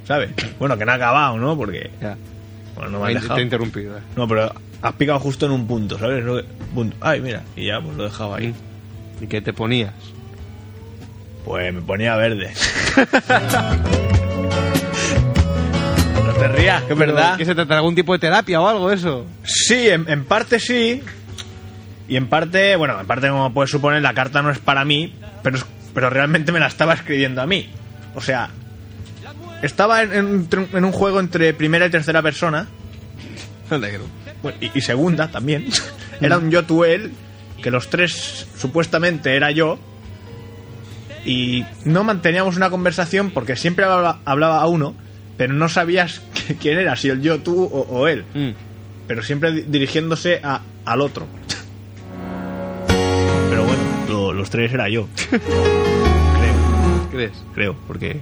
¿Sabes? 0.05 0.31
Bueno, 0.59 0.77
que 0.77 0.85
no 0.85 0.91
ha 0.91 0.95
acabado, 0.95 1.37
¿no? 1.37 1.55
Porque. 1.57 1.91
Ya. 2.01 2.17
Bueno, 2.75 2.91
no 2.91 2.99
me 3.05 3.13
Me 3.13 3.19
has 3.19 3.27
te 3.27 3.33
he 3.39 3.41
interrumpido. 3.43 3.97
eh. 3.97 4.01
No, 4.15 4.27
pero 4.27 4.51
has 4.81 4.93
picado 4.93 5.19
justo 5.19 5.45
en 5.45 5.51
un 5.51 5.67
punto, 5.67 5.97
¿sabes? 5.99 6.23
Que- 6.23 6.45
Punto. 6.73 6.95
Ay, 7.01 7.21
mira, 7.21 7.43
y 7.55 7.65
ya, 7.67 7.79
pues 7.81 7.95
lo 7.97 8.03
he 8.03 8.09
dejado 8.09 8.35
ahí. 8.35 8.53
¿Y 9.21 9.27
qué 9.27 9.41
te 9.41 9.53
ponías? 9.53 9.93
Pues 11.45 11.73
me 11.73 11.81
ponía 11.81 12.15
verde. 12.15 12.51
no 16.25 16.33
te 16.33 16.47
rías, 16.49 16.83
que 16.83 16.93
es 16.93 16.99
verdad. 16.99 17.37
¿Qué 17.37 17.45
se 17.45 17.55
trata 17.55 17.73
de 17.73 17.77
algún 17.77 17.95
tipo 17.95 18.13
de 18.13 18.19
terapia 18.19 18.61
o 18.61 18.67
algo 18.67 18.91
eso? 18.91 19.25
Sí, 19.43 19.89
en, 19.89 20.09
en 20.09 20.25
parte 20.25 20.59
sí. 20.59 21.01
Y 22.09 22.15
en 22.15 22.27
parte, 22.27 22.75
bueno, 22.75 22.99
en 22.99 23.07
parte 23.07 23.27
como 23.29 23.53
puedes 23.53 23.69
suponer, 23.71 24.01
la 24.01 24.13
carta 24.13 24.41
no 24.41 24.49
es 24.51 24.59
para 24.59 24.85
mí, 24.85 25.13
pero, 25.43 25.57
es- 25.57 25.65
pero 25.93 26.09
realmente 26.09 26.51
me 26.51 26.59
la 26.59 26.67
estaba 26.67 26.93
escribiendo 26.93 27.41
a 27.41 27.47
mí. 27.47 27.69
O 28.15 28.21
sea, 28.21 28.49
estaba 29.61 30.03
en, 30.03 30.13
en- 30.13 30.47
en 30.73 30.85
un 30.85 30.91
juego 30.91 31.19
entre 31.19 31.53
primera 31.53 31.85
y 31.85 31.89
tercera 31.89 32.21
persona, 32.21 32.67
bueno, 34.41 34.57
y, 34.61 34.71
y 34.77 34.81
segunda 34.81 35.29
también. 35.29 35.65
Era 36.21 36.37
un 36.37 36.49
yo, 36.51 36.63
tú, 36.65 36.83
él, 36.83 37.11
que 37.61 37.69
los 37.71 37.89
tres 37.89 38.47
supuestamente 38.57 39.35
era 39.35 39.51
yo. 39.51 39.77
Y 41.25 41.65
no 41.83 42.03
manteníamos 42.03 42.55
una 42.55 42.69
conversación 42.69 43.31
porque 43.31 43.55
siempre 43.55 43.83
hablaba, 43.85 44.21
hablaba 44.25 44.61
a 44.61 44.67
uno, 44.67 44.95
pero 45.37 45.53
no 45.53 45.67
sabías 45.69 46.21
quién 46.61 46.79
era, 46.79 46.95
si 46.95 47.09
el 47.09 47.21
yo, 47.21 47.39
tú 47.39 47.63
o, 47.63 47.81
o 47.81 48.07
él 48.07 48.25
Mm. 48.33 48.49
pero 49.07 49.21
siempre 49.23 49.51
di- 49.51 49.61
dirigiéndose 49.67 50.39
a, 50.43 50.61
al 50.85 51.01
otro. 51.01 51.27
Los 54.37 54.49
tres 54.49 54.71
era 54.73 54.87
yo. 54.89 55.07
creo, 55.29 57.09
¿Crees? 57.11 57.31
creo, 57.53 57.75
porque 57.87 58.21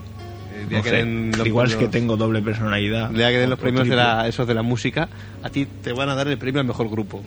día 0.70 0.78
no 0.80 0.84
que 0.84 0.90
sé, 0.90 0.96
den 0.98 1.32
los 1.38 1.46
igual 1.46 1.68
es 1.68 1.74
que 1.74 1.86
premios- 1.88 1.92
tengo 1.92 2.18
doble 2.18 2.42
personalidad. 2.42 3.12
El 3.12 3.18
día 3.18 3.30
que 3.30 3.38
den 3.40 3.50
los 3.50 3.60
premios 3.60 3.88
de 3.88 3.96
la, 3.96 4.28
esos 4.28 4.48
de 4.48 4.54
la 4.54 4.62
música, 4.64 5.08
a 5.44 5.50
ti 5.50 5.66
te 5.84 5.94
van 5.94 6.10
a 6.10 6.16
dar 6.16 6.28
el 6.28 6.38
premio 6.38 6.62
al 6.62 6.68
mejor 6.68 6.90
grupo. 6.90 7.22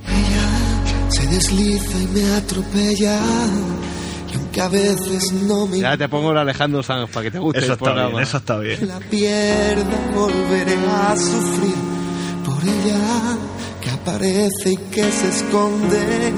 Se 1.11 1.27
desliza 1.27 1.98
y 1.98 2.07
me 2.09 2.33
atropella. 2.35 3.20
Y 4.31 4.37
aunque 4.37 4.61
a 4.61 4.68
veces 4.68 5.33
no 5.33 5.66
me 5.66 5.79
Ya 5.79 5.96
te 5.96 6.09
pongo 6.09 6.33
el 6.33 6.38
Alejandro 6.38 6.83
Sanz 6.83 7.09
para 7.11 7.24
que 7.24 7.31
te 7.31 7.38
guste 7.38 7.61
Eso 7.61 7.66
el 7.68 7.72
está 7.74 7.85
programa. 7.85 8.11
bien, 8.11 8.22
eso 8.22 8.37
está 8.37 8.59
bien. 8.59 8.88
la 8.88 8.98
pierda, 9.01 10.12
volveré 10.14 10.77
a 10.87 11.16
sufrir 11.16 11.74
por 12.44 12.62
ella 12.62 13.37
que 13.81 13.90
aparece 13.90 14.72
y 14.72 14.77
que 14.77 15.11
se 15.11 15.29
esconde, 15.29 16.33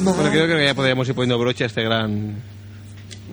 Bueno, 0.00 0.30
creo 0.30 0.46
que 0.46 0.64
ya 0.64 0.74
podríamos 0.74 1.08
ir 1.08 1.14
poniendo 1.14 1.38
broche 1.38 1.64
a 1.64 1.66
este 1.66 1.82
gran 1.82 2.36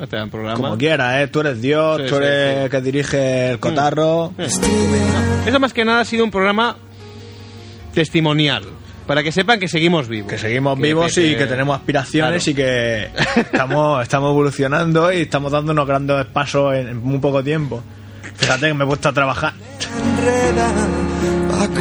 este 0.01 0.27
programa. 0.27 0.55
Como 0.55 0.77
quieras, 0.77 1.21
¿eh? 1.23 1.27
Tú 1.27 1.41
eres 1.41 1.61
Dios, 1.61 2.01
Sí, 2.01 2.07
tú 2.09 2.15
eres 2.17 2.55
sí. 2.57 2.63
el 2.63 2.69
que 2.69 2.81
dirige 2.81 3.49
el 3.51 3.59
cotarro. 3.59 4.33
Eso 4.37 5.59
más 5.59 5.73
que 5.73 5.85
nada 5.85 6.01
ha 6.01 6.05
sido 6.05 6.23
un 6.23 6.31
programa 6.31 6.77
testimonial. 7.93 8.63
Para 9.07 9.21
que 9.21 9.31
sepan 9.33 9.59
que 9.59 9.67
seguimos 9.67 10.07
vivos. 10.07 10.31
Que 10.31 10.37
seguimos 10.37 10.77
Que 10.77 10.81
vivos 10.83 11.17
y 11.17 11.35
que 11.35 11.45
tenemos 11.45 11.75
aspiraciones 11.77 12.43
Claro. 12.43 12.51
y 12.51 12.53
que 12.55 13.09
estamos, 13.41 14.01
estamos 14.01 14.31
evolucionando 14.31 15.11
y 15.11 15.21
estamos 15.23 15.51
dando 15.51 15.73
unos 15.73 15.85
grandes 15.87 16.25
pasos 16.27 16.73
en, 16.75 16.87
en 16.87 16.97
muy 17.03 17.19
poco 17.19 17.43
tiempo. 17.43 17.83
Fíjate 18.35 18.67
que 18.67 18.73
me 18.73 18.85
he 18.85 18.87
puesto 18.87 19.09
a 19.09 19.13
trabajar. 19.13 19.53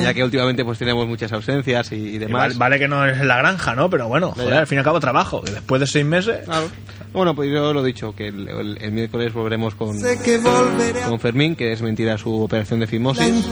Ya 0.03 0.15
que 0.15 0.25
últimamente 0.25 0.65
pues 0.65 0.79
tenemos 0.79 1.07
muchas 1.07 1.33
ausencias 1.33 1.93
y, 1.93 1.97
y 1.97 2.15
Y 2.15 2.19
demás. 2.19 2.41
vale, 2.43 2.55
vale 2.57 2.79
que 2.79 2.89
no 2.89 3.07
es 3.07 3.19
en 3.21 3.29
la 3.29 3.37
granja, 3.39 3.75
¿no? 3.75 3.89
Pero 3.91 4.09
bueno, 4.09 4.33
joder, 4.33 4.55
al 4.55 4.67
fin 4.67 4.77
y 4.77 4.79
al 4.81 4.85
cabo 4.85 5.01
trabajo. 5.01 5.43
Y 5.47 5.51
después 5.51 5.81
de 5.81 5.87
seis 5.87 6.05
meses, 6.05 6.41
Claro. 6.45 6.69
Bueno, 7.13 7.35
pues 7.35 7.51
yo 7.53 7.75
lo 7.75 7.83
he 7.83 7.87
dicho, 7.87 8.15
que 8.15 8.29
el, 8.29 8.49
el- 8.49 8.79
el 8.81 8.91
miércoles 8.93 9.35
volveremos 9.35 9.75
con, 9.75 9.99
que 10.25 10.41
con 11.07 11.21
Fermín, 11.21 11.55
que 11.57 11.73
es 11.73 11.83
mentira 11.83 12.17
su 12.17 12.43
operación 12.43 12.81
de 12.81 12.87
fimosis. 12.87 13.49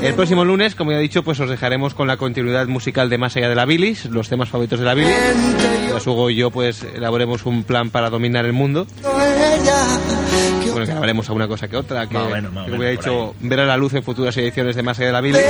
El 0.00 0.14
próximo 0.14 0.44
lunes, 0.44 0.76
como 0.76 0.92
ya 0.92 0.98
he 0.98 1.00
dicho, 1.02 1.24
pues 1.24 1.40
os 1.40 1.50
dejaremos 1.50 1.94
con 1.94 2.06
la 2.06 2.16
continuidad 2.16 2.66
musical 2.68 3.10
de 3.10 3.18
Más 3.18 3.36
allá 3.36 3.48
de 3.48 3.56
la 3.56 3.64
bilis, 3.64 4.04
los 4.04 4.28
temas 4.28 4.48
favoritos 4.48 4.78
de 4.78 4.84
la 4.84 4.94
bilis. 4.94 5.12
Mientras 5.80 6.06
Hugo 6.06 6.30
y 6.30 6.36
yo 6.36 6.50
pues 6.52 6.84
elaboremos 6.94 7.46
un 7.46 7.64
plan 7.64 7.90
para 7.90 8.10
dominar 8.10 8.44
el 8.46 8.52
mundo. 8.52 8.86
Bueno, 10.78 10.86
que 10.86 10.92
hablaremos 10.96 11.28
alguna 11.28 11.48
cosa 11.48 11.68
que 11.68 11.76
otra. 11.76 12.06
Que, 12.06 12.14
Más 12.14 12.24
o 12.24 12.30
menos, 12.30 12.52
más 12.52 12.68
o 12.68 12.78
que 12.78 12.90
dicho, 12.90 13.34
ver 13.40 13.60
a 13.60 13.64
la 13.66 13.76
luz 13.76 13.94
en 13.94 14.02
futuras 14.02 14.36
ediciones 14.36 14.76
de 14.76 14.82
Más 14.82 14.98
allá 14.98 15.06
de 15.08 15.12
la 15.12 15.20
bilis. 15.20 15.40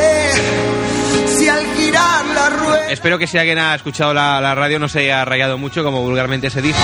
si 1.27 1.49
al 1.49 1.64
girar 1.77 2.25
la 2.27 2.51
rueda 2.51 2.91
Espero 2.91 3.19
que 3.19 3.27
si 3.27 3.38
alguien 3.38 3.59
ha 3.59 3.75
escuchado 3.75 4.12
la, 4.14 4.41
la 4.41 4.55
radio 4.55 4.79
no 4.79 4.88
se 4.88 5.01
haya 5.01 5.25
rayado 5.25 5.59
mucho, 5.59 5.83
como 5.85 6.03
vulgarmente 6.03 6.51
se 6.51 6.62
dice. 6.62 6.79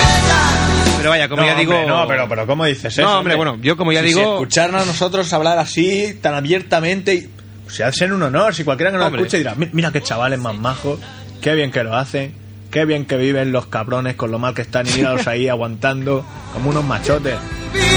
Pero 0.99 1.11
vaya, 1.11 1.29
como 1.29 1.43
no, 1.43 1.49
ya 1.49 1.55
digo... 1.55 1.73
hombre, 1.75 1.89
no, 1.89 2.07
pero, 2.09 2.29
pero 2.29 2.47
¿cómo 2.47 2.65
dices 2.65 2.93
eso? 2.93 3.03
No, 3.03 3.19
hombre, 3.19 3.35
bueno, 3.35 3.59
yo 3.61 3.77
como 3.77 3.93
ya 3.93 4.01
Si- 4.01 4.07
digo- 4.09 4.21
si 4.23 4.29
escucharnos 4.31 4.83
a 4.83 4.85
nosotros 4.87 5.33
hablar 5.33 5.59
así, 5.59 6.19
tan 6.23 6.35
abiertamente, 6.35 7.15
y, 7.15 7.29
pues, 7.65 7.77
si 7.77 7.83
ha 7.83 7.87
de 7.87 7.93
ser 7.93 8.13
un 8.13 8.23
honor, 8.23 8.55
si 8.55 8.65
cualquiera 8.65 8.91
que 8.91 8.97
nos 8.99 9.07
Hombre. 9.07 9.23
escuche 9.23 9.39
dirá, 9.39 9.55
"Mi- 9.55 9.69
mira 9.73 9.91
qué 9.93 10.01
chavales 10.03 10.39
más 10.39 10.55
majos, 10.57 10.99
qué 11.43 11.55
bien 11.55 11.71
que 11.71 11.85
lo 11.85 11.95
hacen, 11.95 12.35
qué 12.71 12.85
bien 12.87 13.05
que 13.05 13.17
viven 13.17 13.53
los 13.53 13.67
cabrones 13.67 14.15
con 14.17 14.31
lo 14.31 14.39
mal 14.39 14.55
que 14.55 14.63
están 14.63 14.87
y 14.89 14.93
míralos 14.93 15.27
ahí 15.27 15.49
aguantando 15.49 16.25
como 16.55 16.71
unos 16.71 16.85
machotes. 16.85 17.35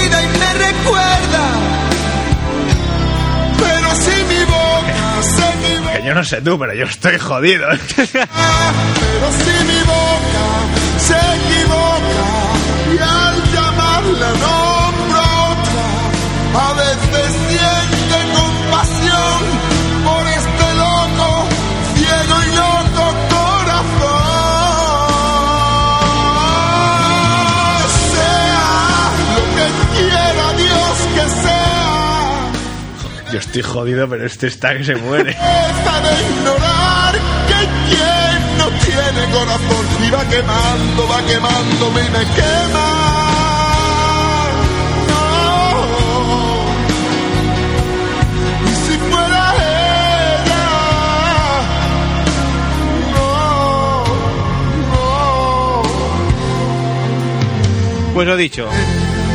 Vida 0.08 0.22
y 0.22 0.28
me 0.38 0.52
recuerda. 0.54 1.44
Pero 3.58 3.94
si 3.96 4.16
mi 4.24 4.44
boca 4.44 5.22
se 5.22 5.44
equivoca, 5.68 5.92
Que 6.00 6.06
yo 6.06 6.14
no 6.14 6.24
sé 6.24 6.40
tú, 6.40 6.58
pero 6.58 6.74
yo 6.74 6.84
estoy 6.84 7.18
jodido. 7.18 7.66
pero 7.68 9.28
si 9.32 9.64
mi 9.64 9.80
boca 9.82 10.44
se 10.98 11.14
equivoca 11.14 11.97
Yo 33.38 33.42
estoy 33.42 33.62
jodido, 33.62 34.08
pero 34.08 34.26
este 34.26 34.48
está 34.48 34.76
que 34.76 34.82
se 34.82 34.96
muere. 34.96 35.30
Deja 35.30 36.00
de 36.00 36.10
ignorar 36.28 37.14
que 37.46 37.68
quien 37.88 38.58
no 38.58 38.66
tiene 38.84 39.30
corazón 39.32 39.86
y 40.04 40.10
va 40.10 40.24
quemando, 40.24 41.06
va 41.08 41.22
quemándome 41.24 42.00
y 42.00 42.10
me 42.10 42.24
quema. 42.34 42.88
No. 45.06 45.22
Y 48.66 48.70
si 48.74 48.98
fuera 49.08 49.54
ella, 49.54 50.66
no, 53.14 54.04
no. 54.90 55.82
Pues 58.14 58.26
lo 58.26 58.36
dicho. 58.36 58.68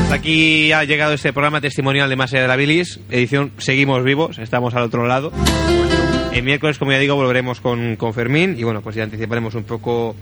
Hasta 0.04 0.16
aquí 0.16 0.72
ha 0.72 0.84
llegado 0.84 1.14
este 1.14 1.34
programa 1.34 1.62
testimonial 1.62 2.10
de 2.10 2.16
Más 2.16 2.32
allá 2.34 2.44
de 2.44 2.48
la 2.48 2.56
bilis. 2.56 3.00
Edición 3.10 3.52
Seguimos 3.58 4.04
vivos, 4.04 4.38
estamos 4.38 4.74
al 4.76 4.84
otro 4.84 5.08
lado. 5.08 5.32
El 6.32 6.44
miércoles, 6.44 6.78
como 6.78 6.92
ya 6.92 7.00
digo, 7.00 7.16
volveremos 7.16 7.62
con, 7.62 7.96
con 7.96 8.14
Fermín 8.14 8.56
y 8.58 8.64
bueno, 8.64 8.82
pues 8.82 8.96
ya 8.96 9.04
anticiparemos 9.04 9.56
un 9.56 9.64
poco 9.64 10.16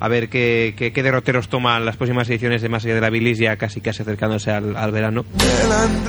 a 0.00 0.08
ver 0.08 0.28
qué, 0.28 0.74
qué, 0.76 0.92
qué 0.92 1.02
derroteros 1.02 1.48
toman 1.48 1.84
las 1.84 1.96
próximas 1.96 2.28
ediciones 2.28 2.62
de 2.62 2.68
Más 2.68 2.84
allá 2.84 2.94
de 2.94 3.00
la 3.00 3.10
bilis, 3.10 3.38
ya 3.38 3.56
casi 3.56 3.80
casi 3.80 4.02
acercándose 4.02 4.50
al, 4.50 4.76
al 4.76 4.90
verano. 4.92 5.24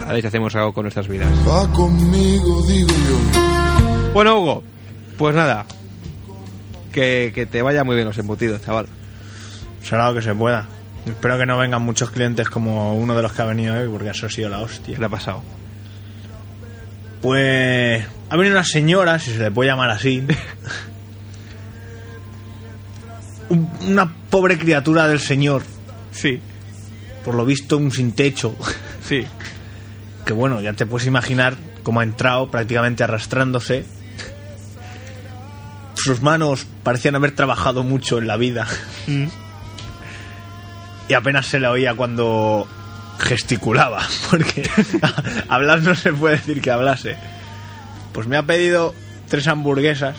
A 0.08 0.12
ver 0.14 0.22
si 0.22 0.28
hacemos 0.28 0.56
algo 0.56 0.74
con 0.74 0.84
nuestras 0.84 1.08
vidas. 1.08 1.30
Va 1.48 1.72
conmigo, 1.72 2.66
digo 2.68 2.90
yo. 2.90 4.12
Bueno, 4.14 4.40
Hugo, 4.40 4.64
pues 5.18 5.36
nada. 5.36 5.66
Que, 6.92 7.32
que 7.34 7.46
te 7.46 7.62
vaya 7.62 7.84
muy 7.84 7.96
bien 7.96 8.08
los 8.08 8.18
embutidos, 8.18 8.62
chaval. 8.62 8.88
Será 9.82 10.10
lo 10.10 10.16
que 10.16 10.22
se 10.22 10.34
pueda. 10.34 10.68
Espero 11.06 11.38
que 11.38 11.46
no 11.46 11.58
vengan 11.58 11.82
muchos 11.82 12.12
clientes 12.12 12.50
como 12.50 12.96
uno 12.96 13.16
de 13.16 13.22
los 13.22 13.34
que 13.34 13.42
ha 13.42 13.46
venido 13.46 13.76
hoy, 13.76 13.90
porque 13.90 14.10
eso 14.10 14.26
ha 14.26 14.30
sido 14.30 14.50
la 14.50 14.60
hostia. 14.60 14.94
¿Qué 14.96 15.00
le 15.00 15.06
ha 15.06 15.10
pasado? 15.10 15.44
Pues 17.22 18.04
ha 18.30 18.36
venido 18.38 18.56
una 18.56 18.64
señora, 18.66 19.20
si 19.20 19.32
se 19.32 19.40
le 19.40 19.52
puede 19.52 19.70
llamar 19.70 19.90
así. 19.90 20.26
Un- 23.50 23.70
una 23.82 24.14
pobre 24.30 24.58
criatura 24.58 25.08
del 25.08 25.20
señor, 25.20 25.64
Sí, 26.12 26.40
por 27.26 27.34
lo 27.36 27.46
visto 27.46 27.78
un 27.78 27.92
sin 27.92 28.14
techo. 28.14 28.56
sí. 29.08 29.26
Que 30.26 30.32
bueno, 30.32 30.62
ya 30.62 30.72
te 30.72 30.86
puedes 30.86 31.06
imaginar 31.06 31.58
cómo 31.84 32.00
ha 32.00 32.04
entrado 32.04 32.50
prácticamente 32.50 33.04
arrastrándose. 33.04 33.84
Sus 35.96 36.22
manos 36.22 36.66
parecían 36.82 37.16
haber 37.16 37.32
trabajado 37.36 37.84
mucho 37.84 38.20
en 38.20 38.28
la 38.28 38.38
vida. 38.38 38.66
Y 41.08 41.14
apenas 41.14 41.46
se 41.48 41.60
le 41.60 41.68
oía 41.68 41.94
cuando 41.96 42.68
gesticulaba, 43.20 44.02
porque 44.30 44.70
hablar 45.50 45.82
no 45.82 45.96
se 45.96 46.14
puede 46.14 46.38
decir 46.38 46.62
que 46.62 46.72
hablase. 46.72 47.16
Pues 48.14 48.28
me 48.28 48.38
ha 48.38 48.44
pedido 48.44 48.94
tres 49.28 49.48
hamburguesas, 49.48 50.16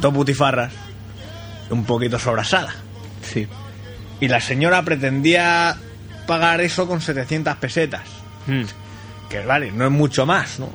dos 0.00 0.12
butifarras, 0.12 0.72
un 1.70 1.84
poquito 1.84 2.18
sobrasada. 2.18 2.74
Sí. 3.22 3.46
Y 4.20 4.28
la 4.28 4.40
señora 4.40 4.82
pretendía 4.82 5.76
pagar 6.26 6.60
eso 6.60 6.86
con 6.86 7.00
700 7.00 7.56
pesetas. 7.56 8.02
Mm. 8.46 8.62
Que 9.28 9.44
vale, 9.44 9.72
no 9.72 9.86
es 9.86 9.90
mucho 9.90 10.26
más, 10.26 10.58
¿no? 10.60 10.70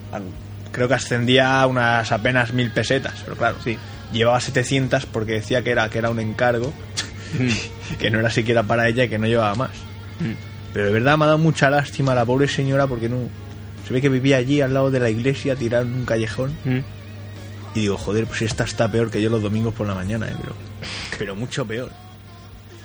Creo 0.72 0.88
que 0.88 0.94
ascendía 0.96 1.62
a 1.62 1.68
unas 1.68 2.12
apenas 2.12 2.54
mil 2.54 2.72
pesetas, 2.72 3.14
pero 3.24 3.36
claro, 3.38 3.58
Sí. 3.64 3.78
llevaba 4.12 4.40
700 4.40 5.06
porque 5.06 5.34
decía 5.34 5.64
que 5.64 5.72
era, 5.72 5.90
que 5.90 6.00
era 6.00 6.10
un 6.10 6.20
encargo, 6.20 6.74
que 7.98 8.12
no 8.12 8.20
era 8.20 8.30
siquiera 8.30 8.64
para 8.64 8.88
ella 8.88 9.06
y 9.06 9.10
que 9.10 9.18
no 9.18 9.28
llevaba 9.28 9.56
más. 9.56 9.72
Pero 10.74 10.86
de 10.86 10.92
verdad 10.92 11.18
me 11.18 11.24
ha 11.24 11.28
dado 11.28 11.40
mucha 11.40 11.70
lástima 11.70 12.12
a 12.12 12.16
la 12.16 12.26
pobre 12.26 12.48
señora 12.48 12.88
porque 12.88 13.10
no... 13.10 13.18
Se 13.88 13.94
ve 13.94 14.02
que 14.02 14.10
vivía 14.10 14.38
allí 14.38 14.62
al 14.62 14.74
lado 14.74 14.92
de 14.92 15.00
la 15.00 15.10
iglesia, 15.10 15.56
tirada 15.56 15.84
en 15.84 15.94
un 15.94 16.06
callejón. 16.06 16.56
Mm. 16.64 16.80
Y 17.74 17.80
digo, 17.82 17.98
joder, 17.98 18.28
pues 18.28 18.42
esta 18.44 18.64
está 18.64 18.92
peor 18.92 19.10
que 19.10 19.22
yo 19.22 19.30
los 19.30 19.42
domingos 19.42 19.74
por 19.74 19.88
la 19.88 19.96
mañana, 19.96 20.28
¿eh? 20.28 20.36
Pero, 20.40 20.56
pero 21.18 21.36
mucho 21.36 21.66
peor. 21.66 21.92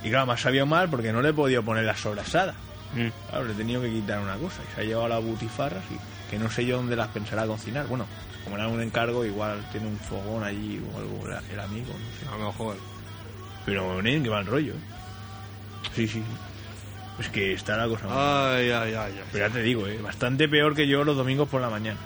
Y 0.02 0.08
claro, 0.08 0.26
me 0.26 0.32
ha 0.32 0.36
sabido 0.36 0.66
mal 0.66 0.88
porque 0.88 1.12
no 1.12 1.20
le 1.20 1.30
he 1.30 1.32
podido 1.32 1.62
poner 1.62 1.84
la 1.84 1.96
sobrasada. 1.96 2.54
Mm. 2.94 3.08
Claro, 3.28 3.44
le 3.44 3.52
he 3.52 3.56
tenido 3.56 3.82
que 3.82 3.90
quitar 3.90 4.20
una 4.20 4.36
cosa. 4.36 4.62
Y 4.62 4.74
se 4.74 4.80
ha 4.80 4.84
llevado 4.84 5.08
las 5.08 5.22
butifarras 5.22 5.82
y 5.90 6.30
que 6.30 6.38
no 6.38 6.50
sé 6.50 6.64
yo 6.64 6.76
dónde 6.76 6.96
las 6.96 7.08
pensará 7.08 7.46
cocinar. 7.46 7.86
Bueno, 7.86 8.06
como 8.44 8.56
era 8.56 8.68
un 8.68 8.80
encargo, 8.80 9.24
igual 9.24 9.66
tiene 9.72 9.86
un 9.86 9.98
fogón 9.98 10.44
allí 10.44 10.80
o 10.94 10.98
algo, 10.98 11.38
el 11.52 11.60
amigo, 11.60 11.92
no 11.92 12.20
sé. 12.20 12.34
A 12.34 12.38
lo 12.38 12.46
mejor. 12.46 12.76
Pero, 13.66 14.02
nen, 14.02 14.22
que 14.22 14.30
mal 14.30 14.46
rollo. 14.46 14.72
¿eh? 14.74 15.90
Sí, 15.94 16.08
sí. 16.08 16.22
Es 17.18 17.28
que 17.28 17.52
está 17.52 17.76
la 17.76 17.86
cosa 17.86 18.06
mal. 18.06 18.56
Ay, 18.56 18.70
ay, 18.70 18.94
ay. 18.94 19.14
ay. 19.16 19.24
Pero 19.32 19.46
ya 19.46 19.52
te 19.52 19.62
digo, 19.62 19.86
¿eh? 19.86 19.98
bastante 20.02 20.48
peor 20.48 20.74
que 20.74 20.88
yo 20.88 21.04
los 21.04 21.16
domingos 21.16 21.48
por 21.48 21.60
la 21.60 21.70
mañana. 21.70 21.98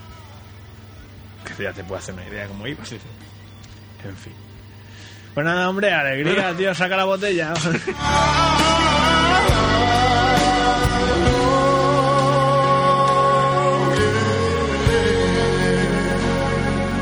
Que 1.56 1.62
ya 1.62 1.72
te 1.72 1.82
puedo 1.82 1.98
hacer 1.98 2.14
una 2.14 2.26
idea 2.26 2.42
de 2.42 2.48
cómo 2.48 2.66
iba. 2.66 2.84
En 2.84 4.16
fin. 4.16 4.34
Pues 5.34 5.46
nada, 5.46 5.68
hombre, 5.68 5.92
alegría, 5.92 6.54
tío, 6.56 6.74
saca 6.74 6.96
la 6.96 7.04
botella. 7.04 7.54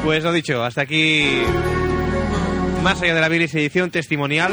Pues 0.07 0.22
lo 0.22 0.32
dicho, 0.32 0.62
hasta 0.62 0.82
aquí. 0.82 1.42
Más 2.87 3.03
allá 3.03 3.16
de 3.16 3.20
la 3.20 3.28
bilis 3.28 3.53
edición 3.53 3.91
testimonial. 3.91 4.53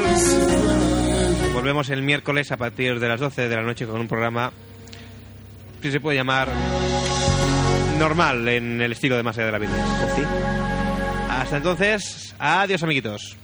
Volvemos 1.53 1.91
el 1.91 2.01
miércoles 2.01 2.51
a 2.51 2.57
partir 2.57 2.99
de 2.99 3.07
las 3.07 3.19
12 3.19 3.47
de 3.47 3.55
la 3.55 3.61
noche 3.61 3.85
con 3.85 4.01
un 4.01 4.07
programa 4.07 4.51
que 5.79 5.91
se 5.91 5.99
puede 5.99 6.17
llamar 6.17 6.49
normal 7.99 8.47
en 8.47 8.81
el 8.81 8.91
estilo 8.91 9.17
de 9.17 9.21
Más 9.21 9.37
allá 9.37 9.45
de 9.45 9.51
la 9.51 9.59
bilis. 9.59 9.75
Pues 9.75 10.27
Hasta 11.29 11.57
entonces, 11.57 12.35
adiós 12.39 12.81
amiguitos. 12.81 13.37